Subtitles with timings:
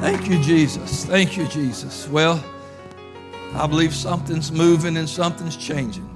[0.00, 1.04] Thank you, Jesus.
[1.04, 2.08] Thank you, Jesus.
[2.08, 2.42] Well,
[3.52, 6.08] I believe something's moving and something's changing.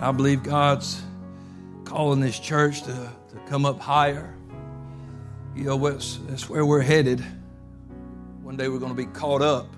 [0.00, 1.00] I believe God's
[1.84, 4.34] calling this church to, to come up higher.
[5.54, 7.24] You know, that's, that's where we're headed.
[8.42, 9.72] One day we're going to be caught up.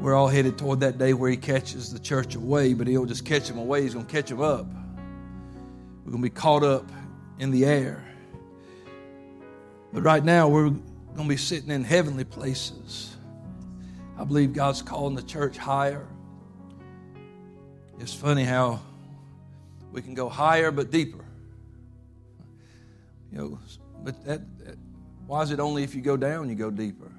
[0.00, 3.26] We're all headed toward that day where He catches the church away, but He'll just
[3.26, 3.82] catch them away.
[3.82, 4.64] He's going to catch them up.
[6.06, 6.90] We're going to be caught up
[7.38, 8.09] in the air.
[9.92, 10.82] But right now, we're going
[11.16, 13.16] to be sitting in heavenly places.
[14.16, 16.06] I believe God's calling the church higher.
[17.98, 18.80] It's funny how
[19.92, 21.24] we can go higher but deeper.
[23.32, 23.58] You know,
[24.02, 24.76] but that, that,
[25.26, 27.10] why is it only if you go down you go deeper?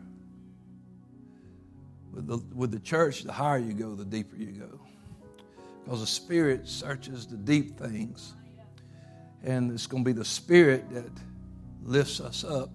[2.14, 4.80] With the, with the church, the higher you go, the deeper you go.
[5.84, 8.34] Because the Spirit searches the deep things.
[9.44, 11.10] And it's going to be the Spirit that
[11.84, 12.70] lifts us up.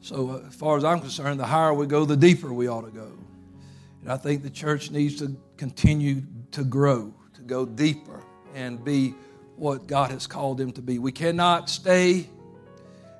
[0.00, 2.82] So, uh, as far as I'm concerned, the higher we go, the deeper we ought
[2.82, 3.12] to go.
[4.00, 8.20] And I think the church needs to continue to grow, to go deeper,
[8.54, 9.14] and be
[9.56, 10.98] what God has called them to be.
[10.98, 12.28] We cannot stay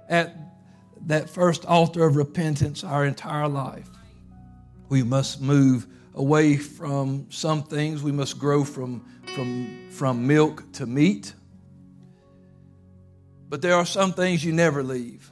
[0.09, 0.37] at
[1.07, 3.89] that first altar of repentance our entire life.
[4.89, 8.03] We must move away from some things.
[8.03, 11.33] We must grow from, from, from milk to meat.
[13.53, 15.31] But there are some things you never leave,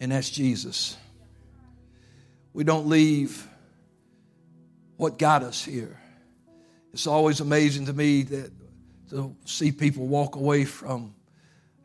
[0.00, 0.96] and that's Jesus.
[2.52, 3.46] We don't leave
[4.96, 6.00] what got us here.
[6.92, 8.50] It's always amazing to me that
[9.10, 11.14] to see people walk away from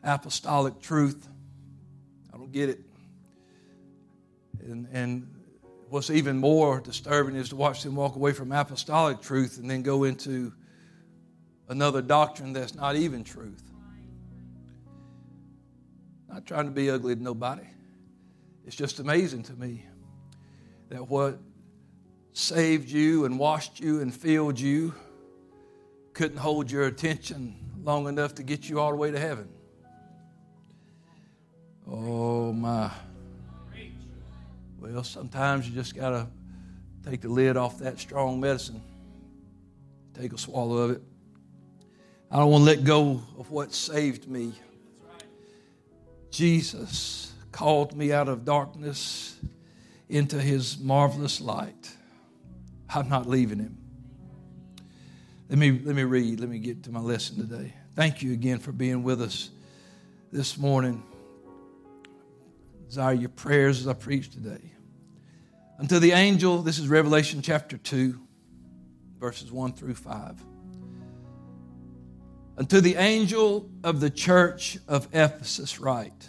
[0.02, 1.24] apostolic truth.
[2.34, 2.80] I don't get it.
[4.58, 5.32] And, and
[5.88, 9.82] what's even more disturbing is to watch them walk away from apostolic truth and then
[9.82, 10.52] go into
[11.68, 13.69] another doctrine that's not even truth.
[16.30, 17.66] Not trying to be ugly to nobody.
[18.64, 19.84] It's just amazing to me
[20.88, 21.40] that what
[22.32, 24.94] saved you and washed you and filled you
[26.12, 29.48] couldn't hold your attention long enough to get you all the way to heaven.
[31.90, 32.90] Oh, my.
[34.78, 36.28] Well, sometimes you just got to
[37.08, 38.80] take the lid off that strong medicine,
[40.14, 41.02] take a swallow of it.
[42.30, 44.52] I don't want to let go of what saved me.
[46.30, 49.36] Jesus called me out of darkness
[50.08, 51.90] into his marvelous light.
[52.92, 53.78] I'm not leaving him.
[55.48, 56.40] Let me, let me read.
[56.40, 57.74] Let me get to my lesson today.
[57.94, 59.50] Thank you again for being with us
[60.32, 61.02] this morning.
[62.86, 64.72] Desire your prayers as I preach today.
[65.78, 68.20] Unto the angel, this is Revelation chapter 2,
[69.18, 70.44] verses 1 through 5.
[72.60, 76.28] Unto the angel of the church of Ephesus, write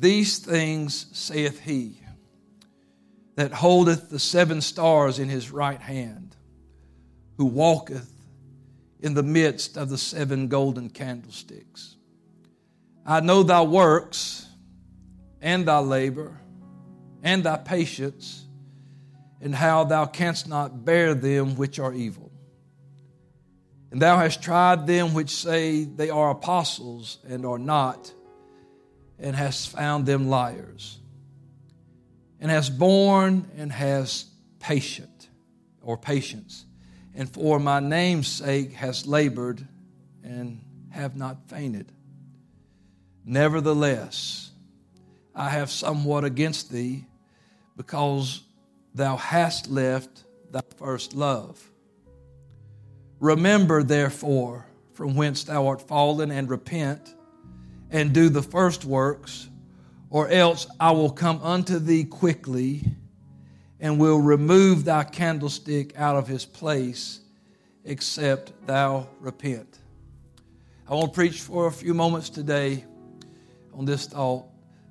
[0.00, 2.00] These things saith he
[3.36, 6.34] that holdeth the seven stars in his right hand,
[7.36, 8.10] who walketh
[8.98, 11.94] in the midst of the seven golden candlesticks.
[13.06, 14.44] I know thy works
[15.40, 16.40] and thy labor
[17.22, 18.44] and thy patience,
[19.40, 22.23] and how thou canst not bear them which are evil.
[23.94, 28.12] And thou hast tried them which say they are apostles and are not,
[29.20, 30.98] and hast found them liars
[32.40, 34.24] and hast borne and has
[34.58, 35.28] patient
[35.80, 36.66] or patience,
[37.14, 39.64] and for my name's sake has labored
[40.24, 41.92] and have not fainted.
[43.24, 44.50] Nevertheless,
[45.36, 47.04] I have somewhat against thee,
[47.76, 48.42] because
[48.92, 51.70] thou hast left thy first love.
[53.20, 57.14] Remember, therefore, from whence thou art fallen, and repent,
[57.90, 59.48] and do the first works
[60.14, 62.84] or else I will come unto thee quickly
[63.80, 67.18] and will remove thy candlestick out of his place,
[67.84, 69.80] except thou repent.
[70.88, 72.84] I want to preach for a few moments today
[73.72, 74.46] on this thought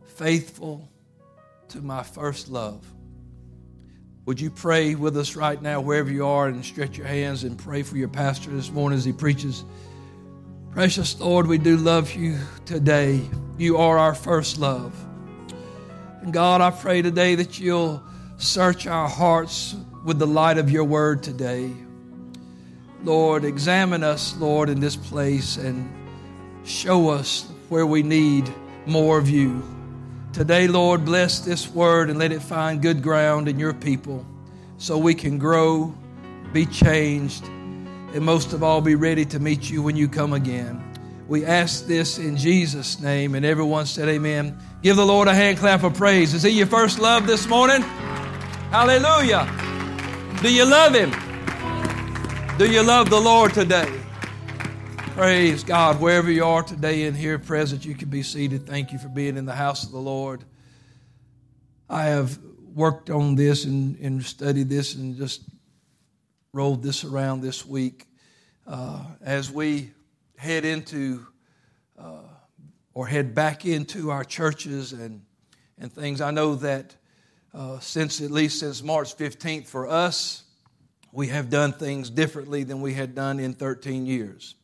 [0.05, 0.89] faithful
[1.69, 2.92] to my first love.
[4.25, 7.57] Would you pray with us right now, wherever you are, and stretch your hands and
[7.57, 9.65] pray for your pastor this morning as he preaches?
[10.71, 13.19] Precious Lord, we do love you today.
[13.57, 14.95] You are our first love.
[16.21, 18.01] And God, I pray today that you'll
[18.37, 19.75] search our hearts
[20.05, 21.69] with the light of your word today.
[23.03, 25.93] Lord, examine us, Lord, in this place and
[26.63, 28.49] show us where we need
[28.85, 29.61] more of you.
[30.33, 34.25] Today, Lord, bless this word and let it find good ground in your people
[34.79, 35.93] so we can grow,
[36.51, 40.83] be changed, and most of all, be ready to meet you when you come again.
[41.27, 43.35] We ask this in Jesus' name.
[43.35, 44.57] And everyone said, Amen.
[44.81, 46.33] Give the Lord a hand clap of praise.
[46.33, 47.83] Is he your first love this morning?
[48.71, 49.47] Hallelujah.
[50.41, 51.11] Do you love him?
[52.57, 53.92] Do you love the Lord today?
[55.15, 56.01] Praise God.
[56.01, 58.65] Wherever you are today in here present, you can be seated.
[58.65, 60.43] Thank you for being in the house of the Lord.
[61.87, 62.39] I have
[62.73, 65.43] worked on this and, and studied this and just
[66.51, 68.07] rolled this around this week.
[68.65, 69.91] Uh, as we
[70.35, 71.27] head into
[71.99, 72.23] uh,
[72.95, 75.21] or head back into our churches and,
[75.77, 76.95] and things, I know that
[77.53, 80.43] uh, since at least since March 15th for us,
[81.11, 84.55] we have done things differently than we had done in 13 years.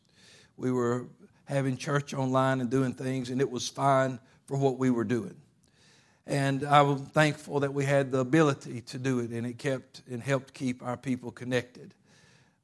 [0.60, 1.08] We were
[1.46, 5.36] having church online and doing things, and it was fine for what we were doing.
[6.28, 10.22] And I'm thankful that we had the ability to do it, and it kept and
[10.22, 11.96] helped keep our people connected.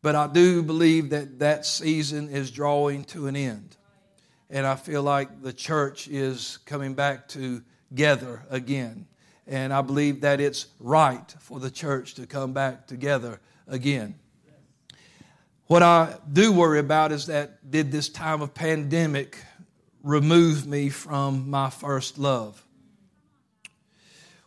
[0.04, 3.76] But I do believe that that season is drawing to an end.
[4.52, 9.08] And I feel like the church is coming back together again.
[9.48, 14.16] And I believe that it's right for the church to come back together again.
[15.68, 19.40] What I do worry about is that did this time of pandemic
[20.04, 22.64] remove me from my first love?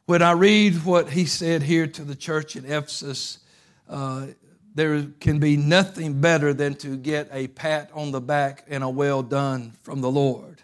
[0.06, 3.41] When I read what he said here to the church in Ephesus,
[3.88, 4.29] uh,
[4.76, 8.88] there can be nothing better than to get a pat on the back and a
[8.88, 10.62] well done from the Lord.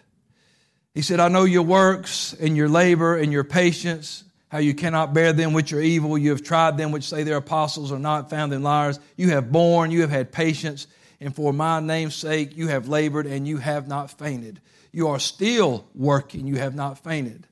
[0.93, 4.24] He said, I know your works and your labor and your patience
[4.55, 6.17] how you cannot bear them which are evil.
[6.17, 9.01] You have tried them which say they're apostles are not found in liars.
[9.17, 10.87] You have borne, you have had patience,
[11.19, 14.61] and for my name's sake you have labored and you have not fainted.
[14.93, 17.45] You are still working, you have not fainted.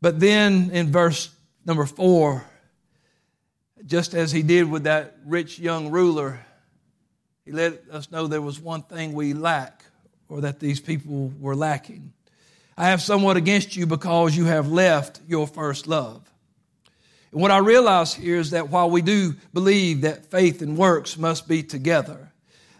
[0.00, 1.32] But then in verse
[1.64, 2.44] number four,
[3.86, 6.44] just as he did with that rich young ruler,
[7.44, 9.84] he let us know there was one thing we lack,
[10.28, 12.12] or that these people were lacking.
[12.80, 16.22] I have somewhat against you because you have left your first love.
[17.30, 21.18] And what I realize here is that while we do believe that faith and works
[21.18, 22.32] must be together,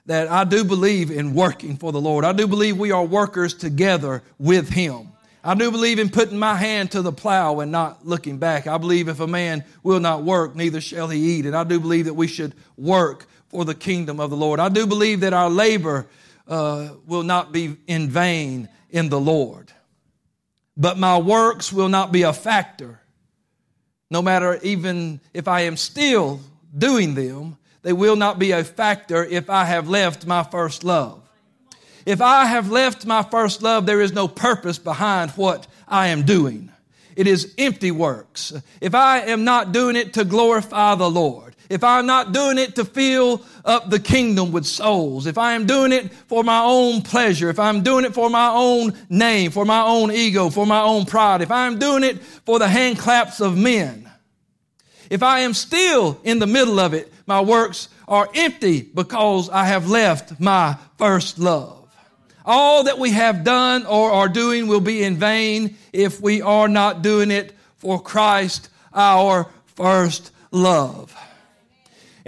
[0.07, 2.25] that I do believe in working for the Lord.
[2.25, 5.09] I do believe we are workers together with Him.
[5.45, 8.67] I do believe in putting my hand to the plow and not looking back.
[8.67, 11.45] I believe if a man will not work, neither shall he eat.
[11.45, 14.61] And I do believe that we should work for the kingdom of the Lord.
[14.61, 16.07] I do believe that our labor
[16.49, 19.71] uh, will not be in vain in the Lord
[20.81, 22.99] but my works will not be a factor.
[24.11, 26.41] No matter even if I am still
[26.77, 31.21] doing them, they will not be a factor if I have left my first love.
[32.07, 36.23] If I have left my first love, there is no purpose behind what I am
[36.23, 36.73] doing.
[37.15, 38.55] It is empty works.
[38.81, 42.75] If I am not doing it to glorify the Lord, if I'm not doing it
[42.75, 47.01] to fill up the kingdom with souls, if I am doing it for my own
[47.01, 50.81] pleasure, if I'm doing it for my own name, for my own ego, for my
[50.81, 54.11] own pride, if I'm doing it for the hand claps of men,
[55.11, 59.67] if I am still in the middle of it, my works are empty because I
[59.67, 61.89] have left my first love.
[62.45, 66.67] All that we have done or are doing will be in vain if we are
[66.67, 71.17] not doing it for Christ, our first love.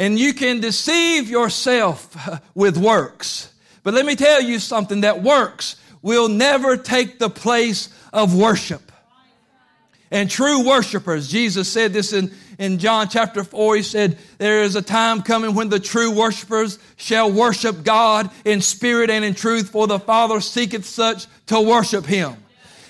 [0.03, 2.17] And you can deceive yourself
[2.57, 3.55] with works.
[3.85, 8.91] But let me tell you something that works will never take the place of worship.
[10.11, 13.77] And true worshipers, Jesus said this in, in John chapter 4.
[13.77, 18.61] He said, There is a time coming when the true worshipers shall worship God in
[18.61, 22.35] spirit and in truth, for the Father seeketh such to worship him.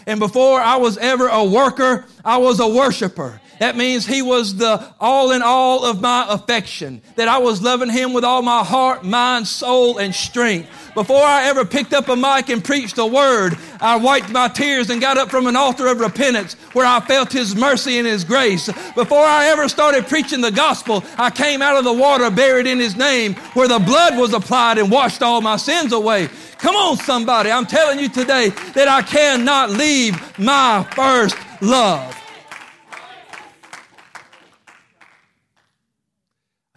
[0.07, 3.42] And before I was ever a worker, I was a worshiper.
[3.59, 7.01] That means he was the all in all of my affection.
[7.17, 10.69] That I was loving him with all my heart, mind, soul, and strength.
[10.95, 14.91] Before I ever picked up a mic and preached a word, I wiped my tears
[14.91, 18.25] and got up from an altar of repentance where I felt His mercy and His
[18.25, 18.67] grace.
[18.95, 22.79] Before I ever started preaching the gospel, I came out of the water buried in
[22.79, 26.29] His name where the blood was applied and washed all my sins away.
[26.59, 27.51] Come on, somebody.
[27.51, 32.22] I'm telling you today that I cannot leave my first love.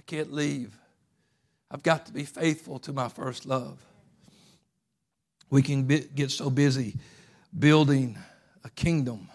[0.05, 0.77] Can't leave.
[1.71, 3.83] I've got to be faithful to my first love.
[5.49, 6.95] We can be, get so busy
[7.57, 8.17] building
[8.63, 9.29] a kingdom.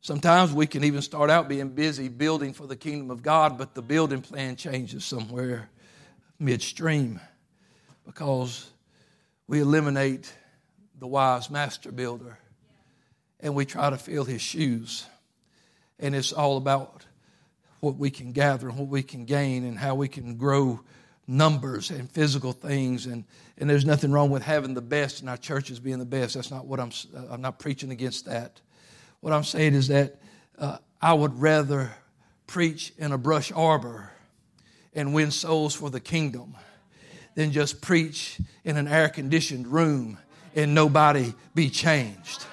[0.00, 3.74] Sometimes we can even start out being busy building for the kingdom of God, but
[3.74, 5.68] the building plan changes somewhere
[6.38, 7.20] midstream
[8.04, 8.70] because
[9.46, 10.32] we eliminate
[10.98, 12.38] the wise master builder
[13.40, 15.06] and we try to fill his shoes.
[15.98, 17.04] And it's all about
[17.84, 20.80] what we can gather and what we can gain and how we can grow
[21.26, 23.24] numbers and physical things, and,
[23.58, 26.34] and there's nothing wrong with having the best and our churches being the best.
[26.34, 26.90] That's not what I'm,
[27.30, 28.60] I'm not preaching against that.
[29.20, 30.16] What I'm saying is that
[30.58, 31.92] uh, I would rather
[32.46, 34.10] preach in a brush arbor
[34.94, 36.56] and win souls for the kingdom
[37.34, 40.18] than just preach in an air conditioned room
[40.54, 42.46] and nobody be changed.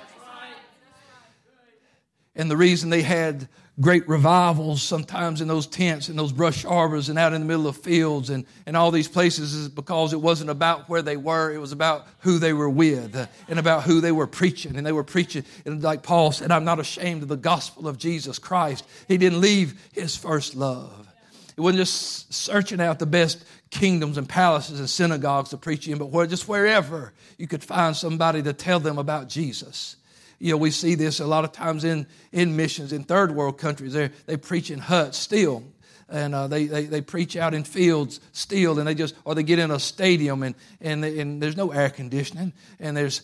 [2.35, 3.47] And the reason they had
[3.79, 7.67] great revivals sometimes in those tents and those brush arbors and out in the middle
[7.67, 11.51] of fields and, and all these places is because it wasn't about where they were,
[11.51, 14.75] it was about who they were with uh, and about who they were preaching.
[14.75, 17.97] And they were preaching, and like Paul said, I'm not ashamed of the gospel of
[17.97, 18.85] Jesus Christ.
[19.07, 21.07] He didn't leave his first love.
[21.55, 25.97] It wasn't just searching out the best kingdoms and palaces and synagogues to preach in,
[25.97, 29.95] but where, just wherever you could find somebody to tell them about Jesus.
[30.41, 33.59] You know, we see this a lot of times in, in missions in third world
[33.59, 33.93] countries.
[33.93, 35.63] They they preach in huts still,
[36.09, 39.43] and uh, they, they they preach out in fields still, and they just or they
[39.43, 43.21] get in a stadium and and and there's no air conditioning, and there's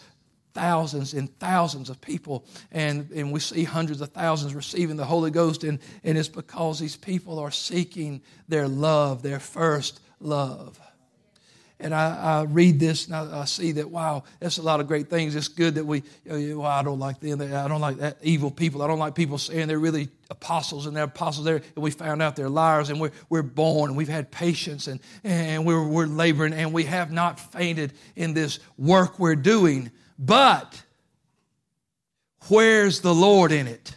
[0.54, 5.30] thousands and thousands of people, and, and we see hundreds of thousands receiving the Holy
[5.30, 10.80] Ghost, and, and it's because these people are seeking their love, their first love.
[11.80, 14.88] And I, I read this and I, I, see that, wow, that's a lot of
[14.88, 15.36] great things.
[15.36, 17.40] It's good that we, you know, well, I don't like them.
[17.40, 18.82] I don't like that evil people.
[18.82, 21.62] I don't like people saying they're really apostles and they're apostles there.
[21.76, 25.00] And we found out they're liars and we're, we're born and we've had patience and,
[25.24, 29.92] and we're, we're laboring and we have not fainted in this work we're doing.
[30.18, 30.82] But
[32.48, 33.96] where's the Lord in it?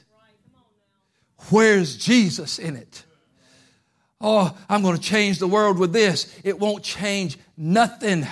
[1.49, 3.05] Where's Jesus in it?
[4.21, 6.39] Oh, I'm going to change the world with this.
[6.45, 8.27] It won't change nothing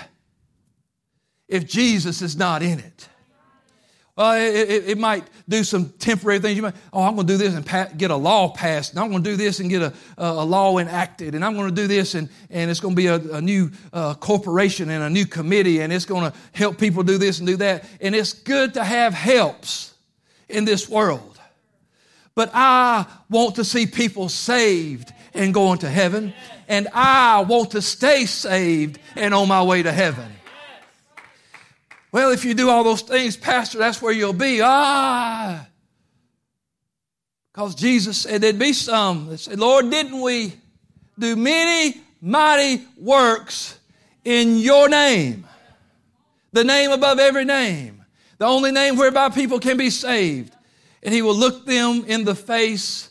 [1.46, 3.08] if Jesus is not in it.
[4.16, 6.56] Well, it, it, it, might do some temporary things.
[6.56, 8.98] You might, oh, I'm going to do this and pa- get a law passed, and
[8.98, 11.74] I'm going to do this and get a, a, law enacted, and I'm going to
[11.74, 15.10] do this, and, and it's going to be a, a new uh, corporation and a
[15.10, 17.84] new committee, and it's going to help people do this and do that.
[18.00, 19.94] And it's good to have helps
[20.48, 21.38] in this world.
[22.34, 26.34] But I want to see people saved and going to heaven.
[26.68, 30.30] And I want to stay saved and on my way to heaven.
[32.12, 34.60] Well, if you do all those things, Pastor, that's where you'll be.
[34.62, 35.66] Ah.
[37.52, 40.52] Because Jesus said there'd be some that said, Lord, didn't we
[41.18, 43.78] do many mighty works
[44.24, 45.46] in your name?
[46.52, 48.04] The name above every name.
[48.38, 50.54] The only name whereby people can be saved.
[51.02, 53.10] And he will look them in the face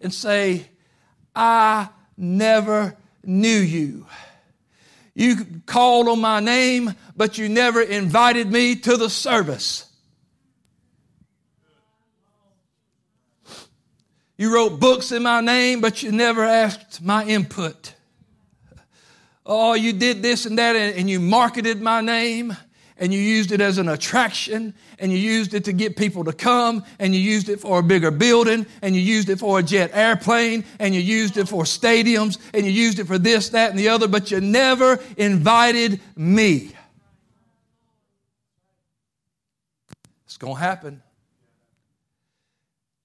[0.00, 0.66] and say,
[1.34, 4.06] I never knew you.
[5.14, 9.86] You called on my name, but you never invited me to the service.
[14.38, 17.94] You wrote books in my name, but you never asked my input.
[19.44, 22.56] Oh, you did this and that, and you marketed my name,
[22.98, 26.32] and you used it as an attraction and you used it to get people to
[26.32, 29.62] come and you used it for a bigger building and you used it for a
[29.62, 33.70] jet airplane and you used it for stadiums and you used it for this, that,
[33.70, 36.72] and the other, but you never invited me.
[40.26, 41.02] It's going to happen.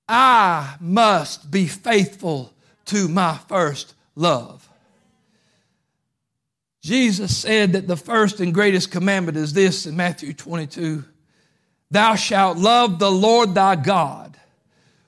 [0.08, 2.54] I must be faithful
[2.86, 4.67] to my first love.
[6.88, 11.04] Jesus said that the first and greatest commandment is this in Matthew 22
[11.92, 14.40] Thou shalt love the Lord thy God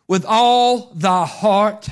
[0.06, 1.88] with all thy heart,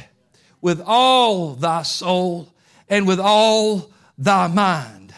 [0.60, 2.54] with all thy soul,
[2.90, 5.14] and with all thy mind.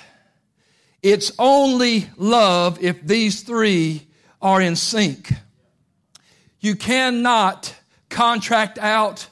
[1.01, 4.05] It's only love if these three
[4.39, 5.33] are in sync.
[6.59, 7.75] You cannot
[8.09, 9.29] contract out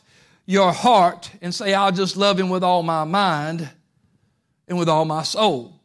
[0.47, 3.69] your heart and say, I'll just love him with all my mind
[4.67, 5.79] and with all my soul.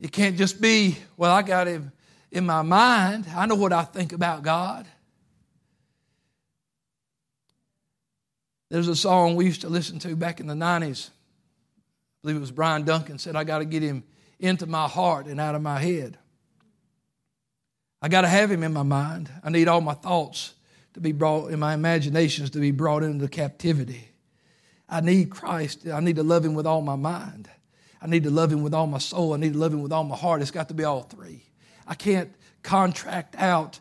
[0.00, 1.92] It can't just be, well, I got him
[2.30, 3.26] in my mind.
[3.34, 4.86] I know what I think about God.
[8.70, 11.08] There's a song we used to listen to back in the 90s.
[11.08, 11.12] I
[12.22, 14.04] believe it was Bryan Duncan said, I got to get him
[14.38, 16.18] into my heart and out of my head.
[18.00, 19.30] I got to have him in my mind.
[19.42, 20.54] I need all my thoughts
[20.94, 24.07] to be brought, in my imaginations to be brought into captivity.
[24.88, 25.86] I need Christ.
[25.86, 27.48] I need to love Him with all my mind.
[28.00, 29.34] I need to love Him with all my soul.
[29.34, 30.40] I need to love Him with all my heart.
[30.40, 31.42] It's got to be all three.
[31.86, 33.80] I can't contract out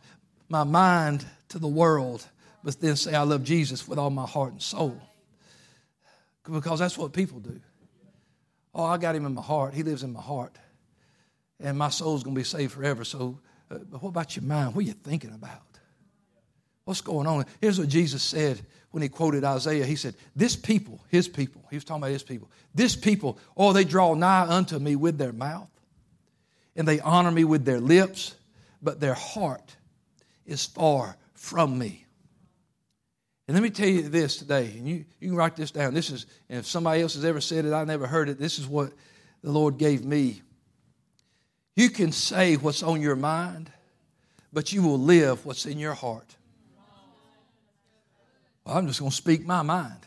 [0.50, 2.26] my mind to the world,
[2.64, 5.00] but then say I love Jesus with all my heart and soul.
[6.44, 7.60] Because that's what people do.
[8.74, 9.74] Oh, I got Him in my heart.
[9.74, 10.56] He lives in my heart.
[11.60, 13.04] And my soul's going to be saved forever.
[13.04, 13.40] So,
[13.72, 14.76] uh, but what about your mind?
[14.76, 15.64] What are you thinking about?
[16.86, 17.46] What's going on?
[17.60, 18.62] Here's what Jesus said
[18.98, 19.86] when he quoted Isaiah.
[19.86, 23.72] He said, This people, his people, he was talking about his people, this people, oh,
[23.72, 25.70] they draw nigh unto me with their mouth,
[26.76, 28.34] and they honor me with their lips,
[28.82, 29.76] but their heart
[30.48, 32.08] is far from me.
[33.48, 35.94] And let me tell you this today, and you, you can write this down.
[35.94, 38.40] This is, and if somebody else has ever said it, I never heard it.
[38.40, 38.94] This is what
[39.44, 40.42] the Lord gave me.
[41.76, 43.72] You can say what's on your mind,
[44.52, 46.37] but you will live what's in your heart.
[48.68, 50.06] Well, I'm just going to speak my mind.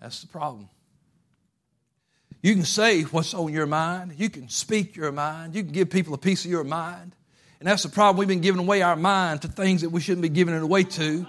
[0.00, 0.70] That's the problem.
[2.42, 4.14] You can say what's on your mind.
[4.16, 5.54] You can speak your mind.
[5.54, 7.14] You can give people a piece of your mind.
[7.60, 8.16] And that's the problem.
[8.16, 10.84] We've been giving away our mind to things that we shouldn't be giving it away
[10.84, 11.26] to,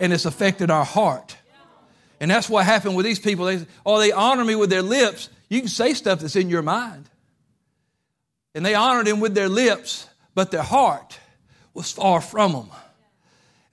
[0.00, 1.36] and it's affected our heart.
[2.20, 3.44] And that's what happened with these people.
[3.44, 5.28] They, oh, they honor me with their lips.
[5.50, 7.10] You can say stuff that's in your mind.
[8.54, 11.20] And they honored him with their lips, but their heart
[11.74, 12.70] was far from them.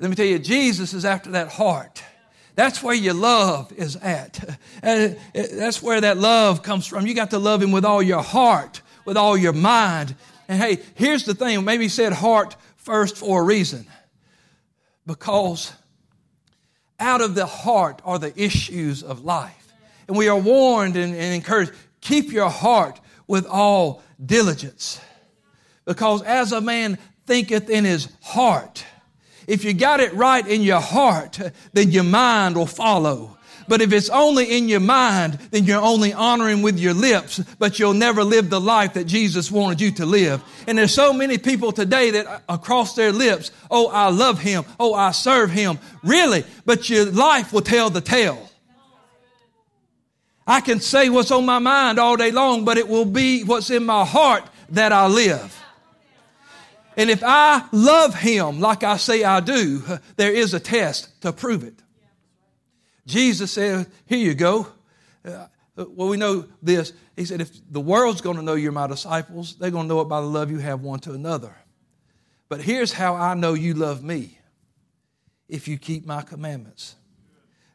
[0.03, 2.03] Let me tell you, Jesus is after that heart.
[2.55, 4.59] That's where your love is at.
[4.83, 7.07] Uh, that's where that love comes from.
[7.07, 10.13] You got to love Him with all your heart, with all your mind.
[10.49, 13.87] And hey, here's the thing maybe He said heart first for a reason.
[15.07, 15.71] Because
[16.99, 19.71] out of the heart are the issues of life.
[20.09, 24.99] And we are warned and, and encouraged keep your heart with all diligence.
[25.85, 28.83] Because as a man thinketh in his heart,
[29.47, 31.39] if you got it right in your heart,
[31.73, 33.37] then your mind will follow.
[33.67, 37.79] But if it's only in your mind, then you're only honoring with your lips, but
[37.79, 40.43] you'll never live the life that Jesus wanted you to live.
[40.67, 44.65] And there's so many people today that across their lips, oh, I love him.
[44.79, 45.79] Oh, I serve him.
[46.03, 46.43] Really?
[46.65, 48.49] But your life will tell the tale.
[50.45, 53.69] I can say what's on my mind all day long, but it will be what's
[53.69, 55.62] in my heart that I live.
[56.97, 59.83] And if I love him like I say I do,
[60.15, 61.81] there is a test to prove it.
[63.05, 64.67] Jesus said, Here you go.
[65.25, 66.93] Uh, well, we know this.
[67.15, 70.01] He said, If the world's going to know you're my disciples, they're going to know
[70.01, 71.55] it by the love you have one to another.
[72.49, 74.37] But here's how I know you love me
[75.49, 76.95] if you keep my commandments.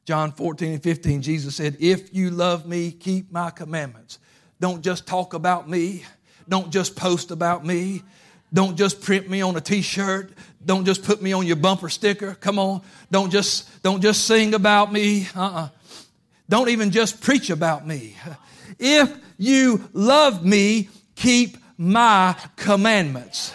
[0.04, 4.18] John 14 and 15, Jesus said, If you love me, keep my commandments.
[4.60, 6.04] Don't just talk about me.
[6.48, 8.02] Don't just post about me.
[8.52, 10.32] Don't just print me on a t-shirt.
[10.64, 12.34] Don't just put me on your bumper sticker.
[12.34, 12.82] Come on.
[13.10, 15.28] Don't just, don't just sing about me.
[15.34, 15.68] Uh-uh.
[16.48, 18.16] Don't even just preach about me.
[18.78, 23.52] If you love me, keep my commandments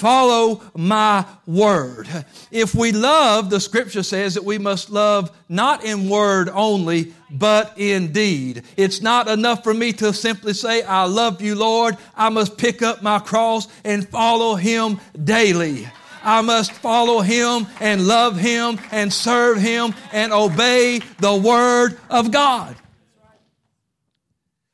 [0.00, 2.08] follow my word.
[2.50, 7.74] If we love, the scripture says that we must love not in word only, but
[7.76, 8.62] in deed.
[8.78, 11.98] It's not enough for me to simply say, I love you, Lord.
[12.16, 15.86] I must pick up my cross and follow him daily.
[16.22, 22.30] I must follow him and love him and serve him and obey the word of
[22.30, 22.74] God.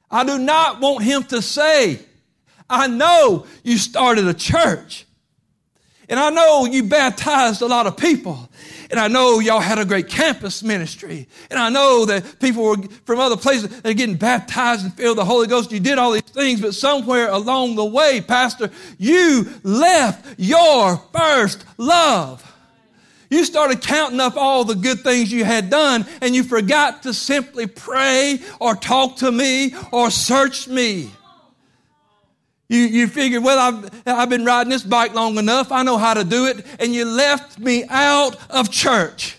[0.09, 1.99] I do not want him to say,
[2.71, 5.06] I know you started a church.
[6.09, 8.49] And I know you baptized a lot of people.
[8.91, 11.27] And I know y'all had a great campus ministry.
[11.51, 15.17] And I know that people were from other places that are getting baptized and filled
[15.17, 15.73] with the Holy Ghost.
[15.73, 21.65] You did all these things, but somewhere along the way, Pastor, you left your first
[21.79, 22.43] love.
[23.29, 27.13] You started counting up all the good things you had done and you forgot to
[27.13, 31.11] simply pray or talk to me or search me.
[32.69, 35.71] You, you figured, well, I've, I've been riding this bike long enough.
[35.71, 36.67] I know how to do it.
[36.81, 39.39] And you left me out of church.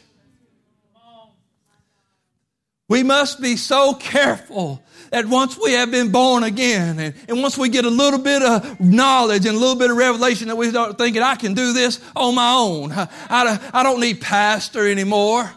[2.89, 7.57] We must be so careful that once we have been born again and, and once
[7.57, 10.69] we get a little bit of knowledge and a little bit of revelation that we
[10.69, 12.93] start thinking, I can do this on my own.
[12.93, 15.51] I, I, I don't need pastor anymore.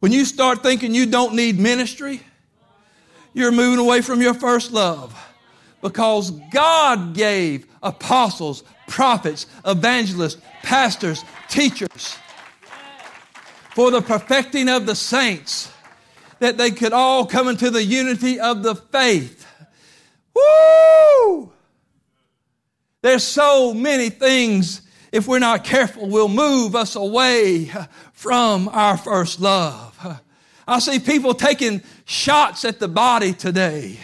[0.00, 2.22] When you start thinking you don't need ministry,
[3.32, 5.16] you're moving away from your first love
[5.80, 12.16] because God gave apostles, prophets, evangelists, pastors, teachers
[13.74, 15.72] for the perfecting of the saints
[16.40, 19.46] that they could all come into the unity of the faith.
[20.34, 21.52] Woo!
[23.02, 27.70] There's so many things, if we're not careful, will move us away
[28.12, 30.20] from our first love.
[30.66, 33.96] I see people taking shots at the body today.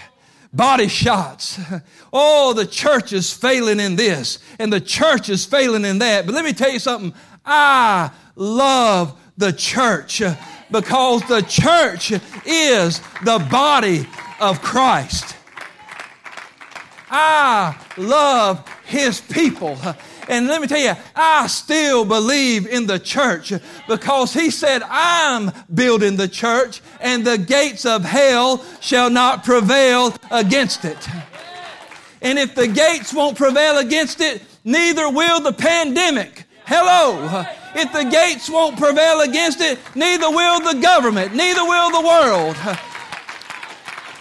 [0.52, 1.60] Body shots.
[2.18, 6.24] Oh, the church is failing in this and the church is failing in that.
[6.24, 7.12] But let me tell you something.
[7.44, 10.22] I love the church
[10.70, 12.12] because the church
[12.46, 14.06] is the body
[14.40, 15.36] of Christ.
[17.10, 19.76] I love his people.
[20.28, 23.52] And let me tell you, I still believe in the church
[23.88, 30.14] because he said, I'm building the church and the gates of hell shall not prevail
[30.30, 31.08] against it.
[32.22, 36.44] And if the gates won't prevail against it, neither will the pandemic.
[36.64, 37.44] Hello.
[37.76, 42.56] If the gates won't prevail against it, neither will the government, neither will the world.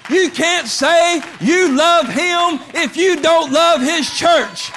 [0.10, 4.72] You can't say you love him if you don't love his church.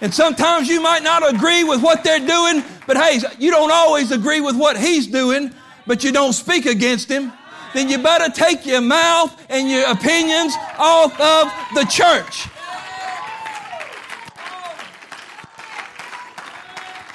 [0.00, 4.10] And sometimes you might not agree with what they're doing, but hey, you don't always
[4.10, 5.52] agree with what he's doing,
[5.86, 7.32] but you don't speak against him.
[7.74, 12.48] Then you better take your mouth and your opinions off of the church.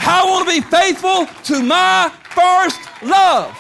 [0.08, 3.58] I want to be faithful to my first love.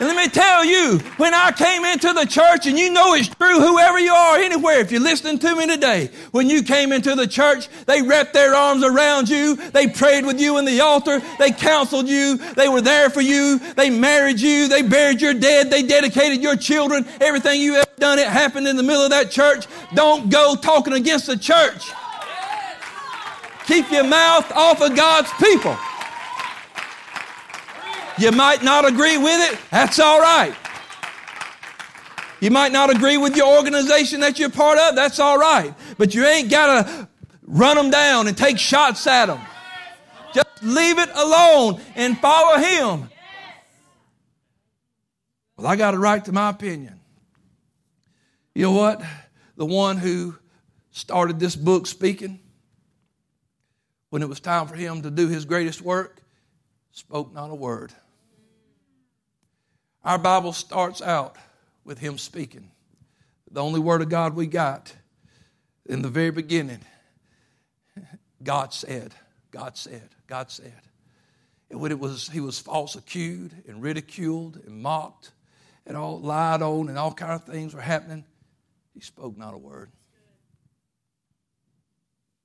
[0.00, 3.26] And let me tell you, when I came into the church, and you know it's
[3.26, 7.16] true, whoever you are, anywhere, if you're listening to me today, when you came into
[7.16, 11.20] the church, they wrapped their arms around you, they prayed with you in the altar,
[11.40, 15.68] they counseled you, they were there for you, they married you, they buried your dead,
[15.68, 19.32] they dedicated your children, everything you ever done, it happened in the middle of that
[19.32, 19.66] church.
[19.94, 21.90] Don't go talking against the church.
[23.66, 25.76] Keep your mouth off of God's people.
[28.18, 29.58] You might not agree with it.
[29.70, 30.54] That's all right.
[32.40, 34.94] You might not agree with your organization that you're part of.
[34.94, 35.74] That's all right.
[35.96, 37.08] But you ain't got to
[37.46, 39.40] run them down and take shots at them.
[40.34, 43.10] Just leave it alone and follow Him.
[45.56, 47.00] Well, I got a right to my opinion.
[48.54, 49.02] You know what?
[49.56, 50.36] The one who
[50.92, 52.40] started this book speaking,
[54.10, 56.20] when it was time for him to do his greatest work,
[56.92, 57.92] spoke not a word.
[60.04, 61.36] Our Bible starts out
[61.84, 62.70] with him speaking.
[63.50, 64.94] The only word of God we got
[65.86, 66.80] in the very beginning
[68.42, 69.14] God said,
[69.50, 70.80] God said, God said.
[71.70, 75.32] And when it was, he was false accused and ridiculed and mocked
[75.86, 78.24] and all lied on and all kind of things were happening,
[78.94, 79.90] he spoke not a word.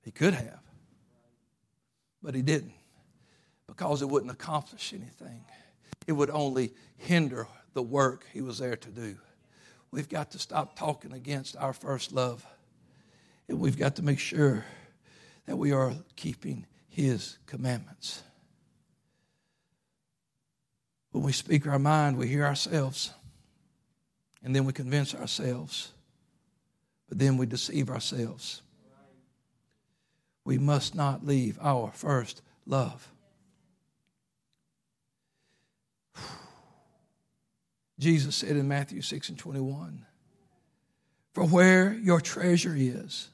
[0.04, 0.60] He could have,
[2.22, 2.74] but he didn't
[3.68, 5.46] because it wouldn't accomplish anything
[6.08, 9.18] it would only hinder the work he was there to do.
[9.92, 12.46] We've got to stop talking against our first love.
[13.48, 14.66] And we've got to make sure
[15.46, 18.24] that we are keeping his commandments.
[21.12, 23.12] When we speak our mind, we hear ourselves.
[24.44, 25.92] And then we convince ourselves.
[27.08, 28.62] But then we deceive ourselves.
[30.46, 33.10] We must not leave our first love.
[38.04, 40.06] Jesus said in Matthew 6 and 21
[41.34, 43.30] For where your treasure is,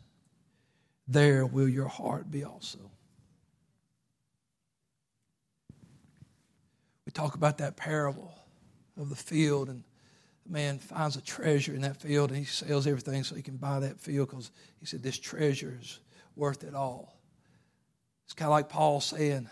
[1.08, 2.78] there will your heart be also.
[7.08, 8.32] We talk about that parable
[8.96, 9.84] of the field, and
[10.46, 13.58] the man finds a treasure in that field, and he sells everything so he can
[13.58, 16.00] buy that field because he said, This treasure is
[16.36, 17.18] worth it all.
[18.26, 19.50] It's kind of like Paul saying,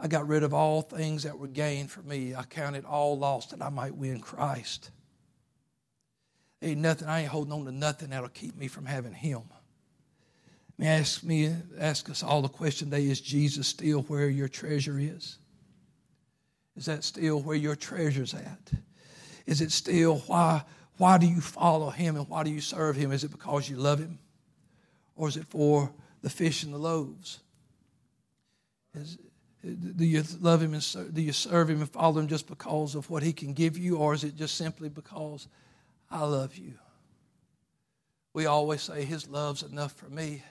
[0.00, 2.34] I got rid of all things that were gained for me.
[2.34, 4.90] I counted all lost that I might win Christ.
[6.62, 9.42] Ain't nothing, I ain't holding on to nothing that'll keep me from having him.
[10.78, 14.98] May ask me, ask us all the question today, is Jesus still where your treasure
[14.98, 15.36] is?
[16.76, 18.72] Is that still where your treasure's at?
[19.46, 20.62] Is it still why
[20.96, 23.10] why do you follow him and why do you serve him?
[23.10, 24.18] Is it because you love him?
[25.16, 27.40] Or is it for the fish and the loaves?
[28.94, 29.16] Is,
[29.62, 33.10] do you love him and do you serve him and follow him just because of
[33.10, 35.48] what he can give you, or is it just simply because
[36.10, 36.74] I love you?
[38.32, 40.42] We always say his love's enough for me.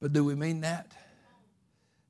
[0.00, 0.92] But do we mean that?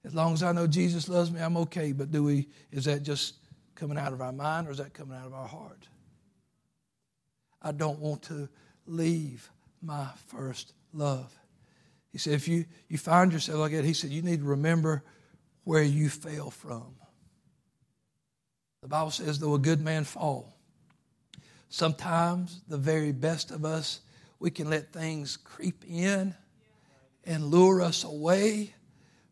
[0.04, 1.92] As long as I know Jesus loves me, I'm okay.
[1.92, 3.34] But do we is that just
[3.74, 5.86] coming out of our mind or is that coming out of our heart?
[7.62, 8.48] I don't want to
[8.86, 9.48] leave
[9.82, 11.36] my first love.
[12.16, 15.04] He said, if you, you find yourself like that, he said, you need to remember
[15.64, 16.96] where you fell from.
[18.80, 20.56] The Bible says, though a good man fall,
[21.68, 24.00] sometimes the very best of us,
[24.38, 26.34] we can let things creep in
[27.24, 28.72] and lure us away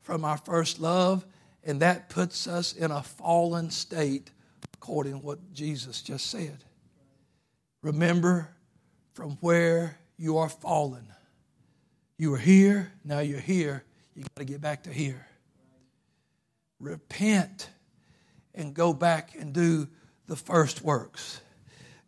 [0.03, 1.25] from our first love,
[1.64, 4.31] and that puts us in a fallen state,
[4.75, 6.62] according to what Jesus just said.
[7.81, 8.51] Remember
[9.14, 11.07] from where you are fallen.
[12.16, 13.85] You were here, now you're here.
[14.14, 15.27] You got to get back to here.
[16.81, 17.68] Repent
[18.55, 19.88] and go back and do
[20.27, 21.40] the first works.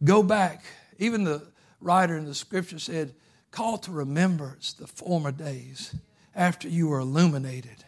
[0.04, 0.64] Go back.
[0.98, 1.42] Even the,
[1.80, 3.14] writer in the scripture said,
[3.50, 5.94] Call to remembrance the former days
[6.34, 7.84] after you were illuminated,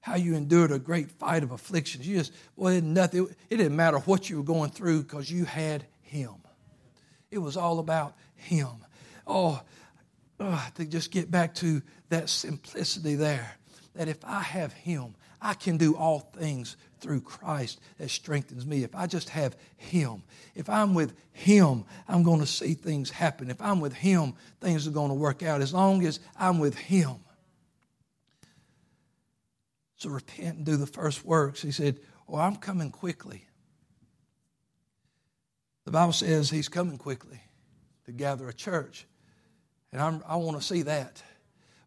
[0.00, 2.08] how you endured a great fight of afflictions.
[2.08, 5.44] You just, boy, it, nothing, it didn't matter what you were going through because you
[5.44, 6.34] had Him.
[7.30, 8.68] It was all about Him.
[9.26, 9.60] Oh,
[10.42, 13.56] oh, to just get back to that simplicity there,
[13.94, 18.84] that if I have Him, I can do all things through Christ that strengthens me.
[18.84, 20.22] If I just have Him,
[20.54, 23.50] if I'm with Him, I'm going to see things happen.
[23.50, 25.60] If I'm with Him, things are going to work out.
[25.60, 27.16] As long as I'm with Him.
[29.96, 31.62] So repent and do the first works.
[31.62, 33.46] He said, Well, I'm coming quickly.
[35.84, 37.40] The Bible says He's coming quickly
[38.06, 39.06] to gather a church.
[39.92, 41.22] And I'm, i want to see that.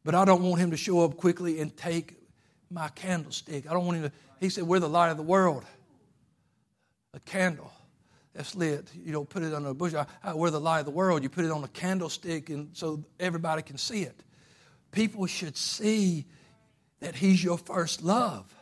[0.04, 2.16] But I don't want Him to show up quickly and take
[2.70, 3.70] my candlestick.
[3.70, 4.12] I don't want him to.
[4.40, 5.64] He said, We're the light of the world.
[7.14, 7.72] A candle
[8.34, 8.90] that's lit.
[8.94, 9.94] You don't put it on a bush.
[9.94, 11.24] I, I, we're the light of the world.
[11.24, 14.22] You put it on a candlestick and so everybody can see it.
[14.92, 16.26] People should see
[17.00, 18.54] that He's your first love.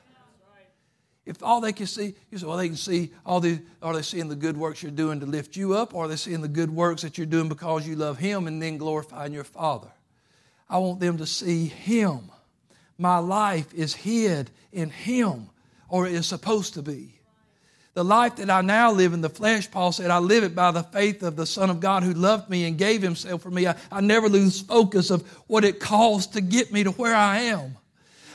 [1.26, 4.02] If all they can see, you say, well, they can see all the, are they
[4.02, 6.50] seeing the good works you're doing to lift you up, or are they seeing the
[6.50, 9.90] good works that you're doing because you love Him and then glorifying your Father?
[10.70, 12.30] I want them to see Him
[12.98, 15.50] my life is hid in Him,
[15.90, 17.20] or is supposed to be.
[17.96, 20.72] The life that I now live in the flesh, Paul said, I live it by
[20.72, 23.68] the faith of the Son of God who loved me and gave Himself for me.
[23.68, 27.40] I, I never lose focus of what it costs to get me to where I
[27.42, 27.78] am.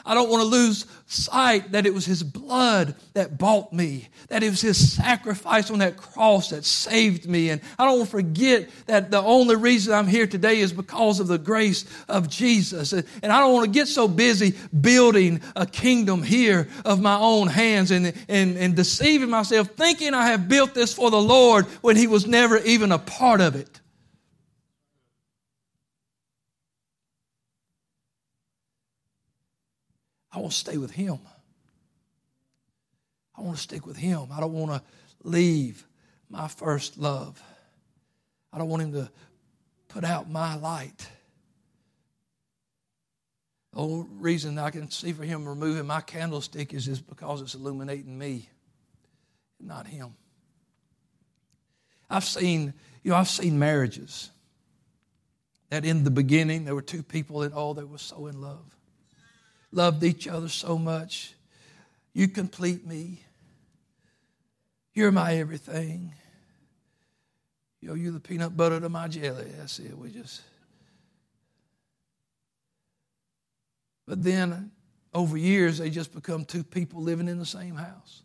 [0.08, 4.42] I don't want to lose sight that it was His blood that bought me, that
[4.42, 7.50] it was His sacrifice on that cross that saved me.
[7.50, 11.20] And I don't want to forget that the only reason I'm here today is because
[11.20, 12.94] of the grace of Jesus.
[12.94, 17.46] And I don't want to get so busy building a kingdom here of my own
[17.46, 21.96] hands and, and, and deceiving myself, thinking I have built this for the Lord when
[21.96, 23.78] He was never even a part of it.
[30.38, 31.18] I want to stay with Him.
[33.36, 34.28] I want to stick with Him.
[34.32, 34.82] I don't want to
[35.28, 35.84] leave
[36.30, 37.42] my first love.
[38.52, 39.10] I don't want Him to
[39.88, 41.08] put out my light.
[43.72, 47.56] The only reason I can see for Him removing my candlestick is just because it's
[47.56, 48.48] illuminating me,
[49.58, 50.14] not Him.
[52.08, 54.30] I've seen, you know, I've seen marriages
[55.70, 58.77] that in the beginning there were two people that oh they were so in love
[59.72, 61.34] loved each other so much.
[62.12, 63.22] You complete me.
[64.94, 66.14] You're my everything.
[67.80, 69.52] You know, you're the peanut butter to my jelly.
[69.56, 69.96] That's it.
[69.96, 70.42] We just.
[74.06, 74.72] But then
[75.14, 78.22] over years, they just become two people living in the same house.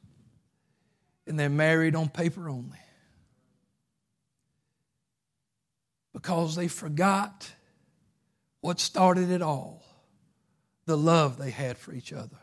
[1.27, 2.79] And they're married on paper only.
[6.13, 7.51] Because they forgot
[8.61, 9.82] what started it all
[10.85, 12.37] the love they had for each other.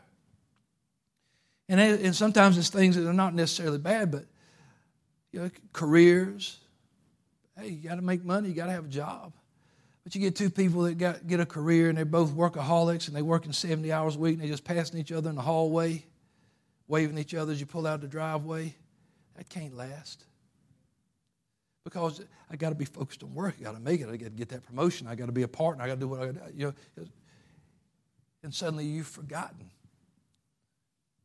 [1.69, 4.25] And, and sometimes it's things that are not necessarily bad, but
[5.31, 6.59] you know, careers.
[7.57, 9.33] Hey, you got to make money, you got to have a job.
[10.03, 13.15] But you get two people that got, get a career and they're both workaholics and
[13.15, 15.41] they work in 70 hours a week and they're just passing each other in the
[15.41, 16.03] hallway,
[16.87, 18.73] waving each other as you pull out the driveway.
[19.37, 20.25] That can't last.
[21.83, 23.55] Because I got to be focused on work.
[23.59, 24.09] I got to make it.
[24.09, 25.07] I got to get that promotion.
[25.07, 25.83] I got to be a partner.
[25.83, 26.57] I got to do what I got to do.
[26.57, 26.65] You
[26.97, 27.05] know,
[28.43, 29.69] and suddenly you've forgotten